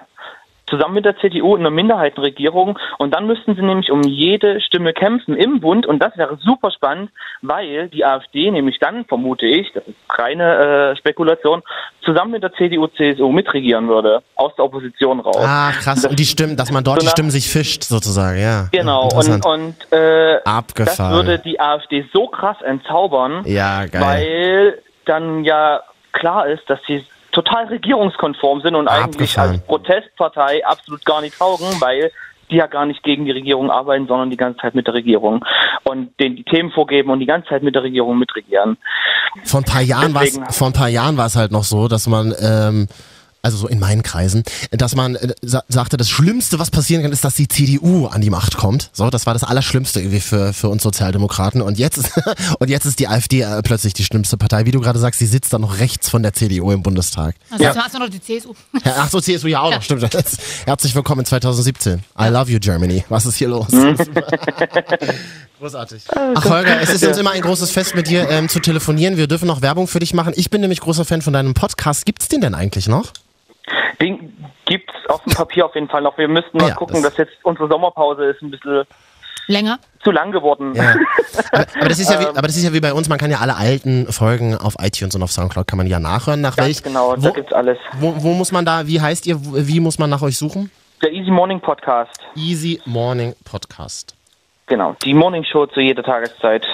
[0.66, 4.92] Zusammen mit der CDU in einer Minderheitenregierung und dann müssten sie nämlich um jede Stimme
[4.92, 7.10] kämpfen im Bund und das wäre super spannend,
[7.42, 11.62] weil die AfD nämlich dann, vermute ich, das ist reine äh, Spekulation,
[12.04, 15.38] zusammen mit der CDU, CSU mitregieren würde, aus der Opposition raus.
[15.40, 16.04] ah, krass.
[16.04, 18.68] Und die Stimmen, dass man dort So die Stimmen sich fischt, sozusagen, ja.
[18.70, 19.46] Genau, und, Interessant.
[19.46, 21.14] und äh, das Abgefahren.
[21.16, 25.80] würde die AfD so krass entzaubern, Ja, weil dann ja
[26.12, 31.66] klar ist, dass sie total regierungskonform sind und eigentlich als Protestpartei absolut gar nicht taugen,
[31.80, 32.10] weil
[32.50, 35.44] die ja gar nicht gegen die Regierung arbeiten, sondern die ganze Zeit mit der Regierung
[35.84, 38.76] und denen die Themen vorgeben und die ganze Zeit mit der Regierung mitregieren.
[39.44, 41.62] Vor ein paar Jahren war es, Deswegen- vor ein paar Jahren war es halt noch
[41.62, 42.88] so, dass man ähm,
[43.42, 47.12] also so in meinen Kreisen, dass man äh, sa sagte, das Schlimmste, was passieren kann,
[47.12, 48.90] ist, dass die CDU an die Macht kommt.
[48.92, 51.62] So, das war das Allerschlimmste irgendwie für, für uns Sozialdemokraten.
[51.62, 52.10] Und jetzt ist,
[52.58, 54.66] und jetzt ist die AfD äh, plötzlich die schlimmste Partei.
[54.66, 57.34] Wie du gerade sagst, sie sitzt da noch rechts von der CDU im Bundestag.
[57.50, 58.54] Also das war erstmal noch die CSU.
[58.84, 60.08] Ja, ach so, CSU ja auch noch, stimmt.
[60.64, 62.02] Herzlich willkommen in 2017.
[62.18, 63.04] I love you, Germany.
[63.08, 63.66] Was ist hier los?
[65.58, 66.02] Großartig.
[66.34, 69.18] Ach Holger, es ist uns immer ein großes Fest mit dir ähm, zu telefonieren.
[69.18, 70.32] Wir dürfen noch Werbung für dich machen.
[70.36, 72.06] Ich bin nämlich großer Fan von deinem Podcast.
[72.06, 73.12] Gibt's den denn eigentlich noch?
[74.00, 74.34] Den
[74.66, 76.16] gibt's auf dem Papier auf jeden Fall noch.
[76.18, 78.84] Wir müssten mal Ja, gucken, das- dass jetzt unsere Sommerpause ist ein bisschen
[79.46, 79.78] Länger?
[80.04, 80.74] zu lang geworden.
[80.74, 80.94] Ja.
[81.52, 83.30] Aber, aber, das ist ja wie, aber das ist ja wie bei uns, man kann
[83.30, 86.40] ja alle alten Folgen auf iTunes und auf Soundcloud kann man ja nachhören.
[86.40, 87.78] Nach Ganz welch, genau, wo, da gibt's alles.
[87.98, 90.70] wo, wo muss man da, wie heißt ihr, wie muss man nach euch suchen?
[91.02, 92.20] Der Easy Morning Podcast.
[92.36, 94.14] Easy Morning Podcast.
[94.66, 96.66] Genau, die Morning Show zu jeder Tageszeit.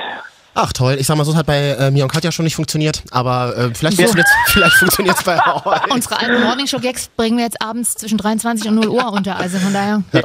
[0.59, 2.57] Ach toll, ich sag mal, so es hat bei äh, mir und Katja schon nicht
[2.57, 5.93] funktioniert, aber äh, vielleicht funktioniert vielleicht funktioniert's bei euch.
[5.93, 9.37] Unsere alten Morningshow-Gags bringen wir jetzt abends zwischen 23 und 0 Uhr unter.
[9.37, 10.03] Also von daher,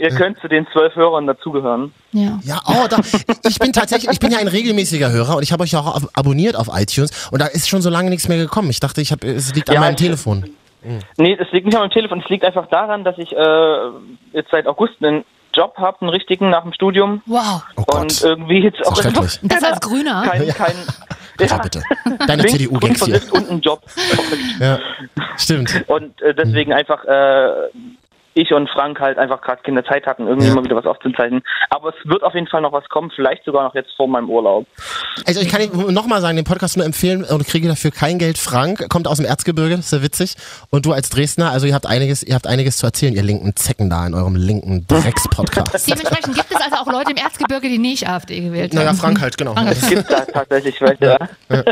[0.00, 1.92] Ihr könnt zu den zwölf Hörern dazugehören.
[2.12, 2.38] ja.
[2.44, 2.98] Ja, oh, da,
[3.48, 5.96] ich bin tatsächlich, ich bin ja ein regelmäßiger Hörer und ich habe euch ja auch
[5.96, 8.70] ab- abonniert auf iTunes und da ist schon so lange nichts mehr gekommen.
[8.70, 10.50] Ich dachte, ich hab, es liegt an Ja, meinem ich- Telefon.
[11.16, 13.76] Nee, es liegt nicht an meinem Telefon, es liegt einfach daran, dass ich äh,
[14.32, 15.24] jetzt seit August einen
[15.58, 17.20] Job habe, einen richtigen nach dem Studium.
[17.26, 17.64] Wow.
[17.76, 18.96] Oh Und Gott, irgendwie jetzt auch.
[19.04, 20.22] Und das als Grüner?
[20.24, 20.74] kein, kein
[21.36, 21.82] Bitte, bitte.
[22.26, 23.20] Deine CDU-Gags hier.
[23.32, 23.82] Und einen Job.
[24.60, 24.78] Ja,
[25.36, 25.84] stimmt.
[25.86, 27.50] Und äh, deswegen einfach äh,
[28.40, 30.54] ich und Frank halt einfach gerade keine Zeit hatten, irgendwie Ja.
[30.54, 31.42] mal wieder was aufzuzeichnen.
[31.70, 34.30] Aber es wird auf jeden Fall noch was kommen, vielleicht sogar noch jetzt vor meinem
[34.30, 34.66] Urlaub.
[35.26, 35.62] Also ich kann
[35.92, 38.38] nochmal sagen, den Podcast nur empfehlen und kriege dafür kein Geld.
[38.38, 40.34] Frank kommt aus dem Erzgebirge, das ist ja witzig.
[40.70, 43.54] Und du als Dresdner, also ihr habt einiges, ihr habt einiges zu erzählen, ihr linken
[43.56, 45.86] Zecken da in eurem linken Drecks-Podcast.
[45.90, 48.78] Dementsprechend gibt es also auch Leute im Erzgebirge, die nicht AfD gewählt haben.
[48.84, 49.54] naja, Frank halt, genau.
[49.68, 51.18] Es gibt da tatsächlich welche.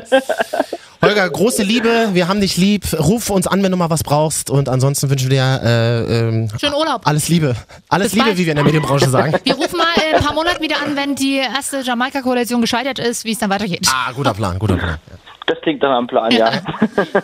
[1.03, 2.85] Holger, große Liebe, wir haben dich lieb.
[2.99, 4.51] Ruf uns an, wenn du mal was brauchst.
[4.51, 7.03] Und ansonsten wünschen wir dir äh, ähm, Schönen Urlaub.
[7.05, 7.55] alles Liebe.
[7.89, 8.39] Alles Bis Liebe, bald.
[8.39, 9.35] wie wir in der Medienbranche sagen.
[9.45, 13.25] Wir rufen mal in ein paar Monaten wieder an, wenn die erste Jamaika-Koalition gescheitert ist,
[13.25, 13.87] wie es dann weitergeht.
[13.93, 14.97] Ah, guter Plan, guter Plan.
[15.47, 16.51] Das klingt dann am Plan, ja.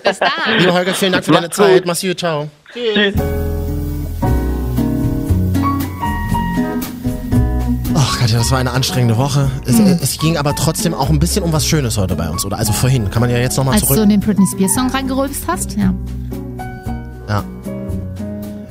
[0.05, 0.31] Bis dann.
[0.59, 1.57] Liebe Holger, vielen Dank für deine Mach's.
[1.57, 1.87] Zeit.
[1.87, 2.49] Mach's gut, ciao.
[2.73, 3.15] Tschüss.
[7.95, 9.51] Ach Katja, das war eine anstrengende Woche.
[9.67, 9.99] Es, Mhm.
[10.01, 12.59] es ging aber trotzdem auch ein bisschen um was Schönes heute bei uns, oder?
[12.59, 14.03] Also vorhin, kann man ja jetzt nochmal Als du zurück.
[14.05, 15.93] in den Britney Spears Song reingerülpst hast, ja.
[17.29, 17.45] Ja.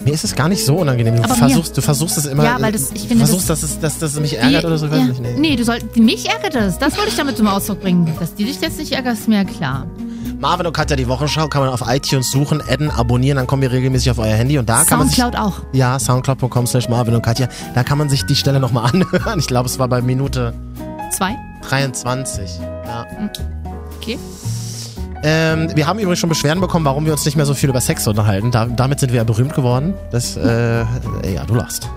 [0.03, 1.21] Mir ist es gar nicht so unangenehm.
[1.21, 2.43] Du versuchst, du versuchst es immer.
[2.43, 4.63] Ja, weil das- ich du finde, versuchst, das- dass es, dass, dass es mich ärgert
[4.63, 4.87] Die- oder so.
[4.87, 5.03] Ja.
[5.05, 5.21] nicht.
[5.21, 5.35] Nee.
[5.37, 6.79] Nee, du sollst, mich ärgert das.
[6.79, 8.11] Das wollte ich damit zum Ausdruck bringen.
[8.19, 9.85] Dass die dich jetzt nicht ärgert, ist mir klar.
[10.41, 13.71] Marvin und Katja, die Wochenschau kann man auf iTunes suchen, adden, abonnieren, dann kommen wir
[13.71, 15.17] regelmäßig auf euer Handy und da kann man sich.
[15.17, 15.61] Soundcloud auch.
[15.71, 17.47] Ja, soundcloud.com slash Marvin und Katja.
[17.75, 19.37] Da kann man sich die Stelle nochmal anhören.
[19.37, 20.55] Ich glaube, es war bei Minute
[21.11, 21.37] Zwei.
[21.61, 22.59] 23.
[22.87, 23.05] Ja.
[23.97, 24.17] Okay.
[25.21, 27.79] Ähm, wir haben übrigens schon Beschwerden bekommen, warum wir uns nicht mehr so viel über
[27.79, 28.49] Sex unterhalten.
[28.49, 29.93] Da, damit sind wir ja berühmt geworden.
[30.09, 30.79] Das, äh,
[31.33, 31.87] ja, du lachst.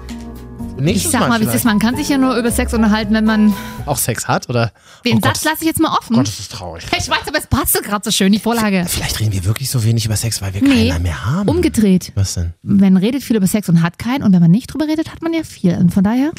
[0.86, 3.24] Ich sag mal, wie es ist, man kann sich ja nur über Sex unterhalten, wenn
[3.24, 3.54] man.
[3.86, 4.72] auch Sex hat, oder?
[5.04, 6.16] Den oh Gott, Satz lasse ich jetzt mal offen.
[6.16, 6.84] Gott, das ist traurig.
[6.96, 8.84] ich weiß, aber es passte gerade so schön, die Vorlage.
[8.88, 11.48] Vielleicht reden wir wirklich so wenig über Sex, weil wir Nee, keiner mehr haben.
[11.48, 12.12] umgedreht.
[12.14, 12.54] Was denn?
[12.62, 14.22] Man redet viel über Sex und hat keinen.
[14.22, 15.74] Und wenn man nicht drüber redet, hat man ja viel.
[15.76, 16.32] Und von daher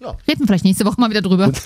[0.00, 0.10] Ja.
[0.28, 1.50] reden wir vielleicht nächste Woche mal wieder drüber.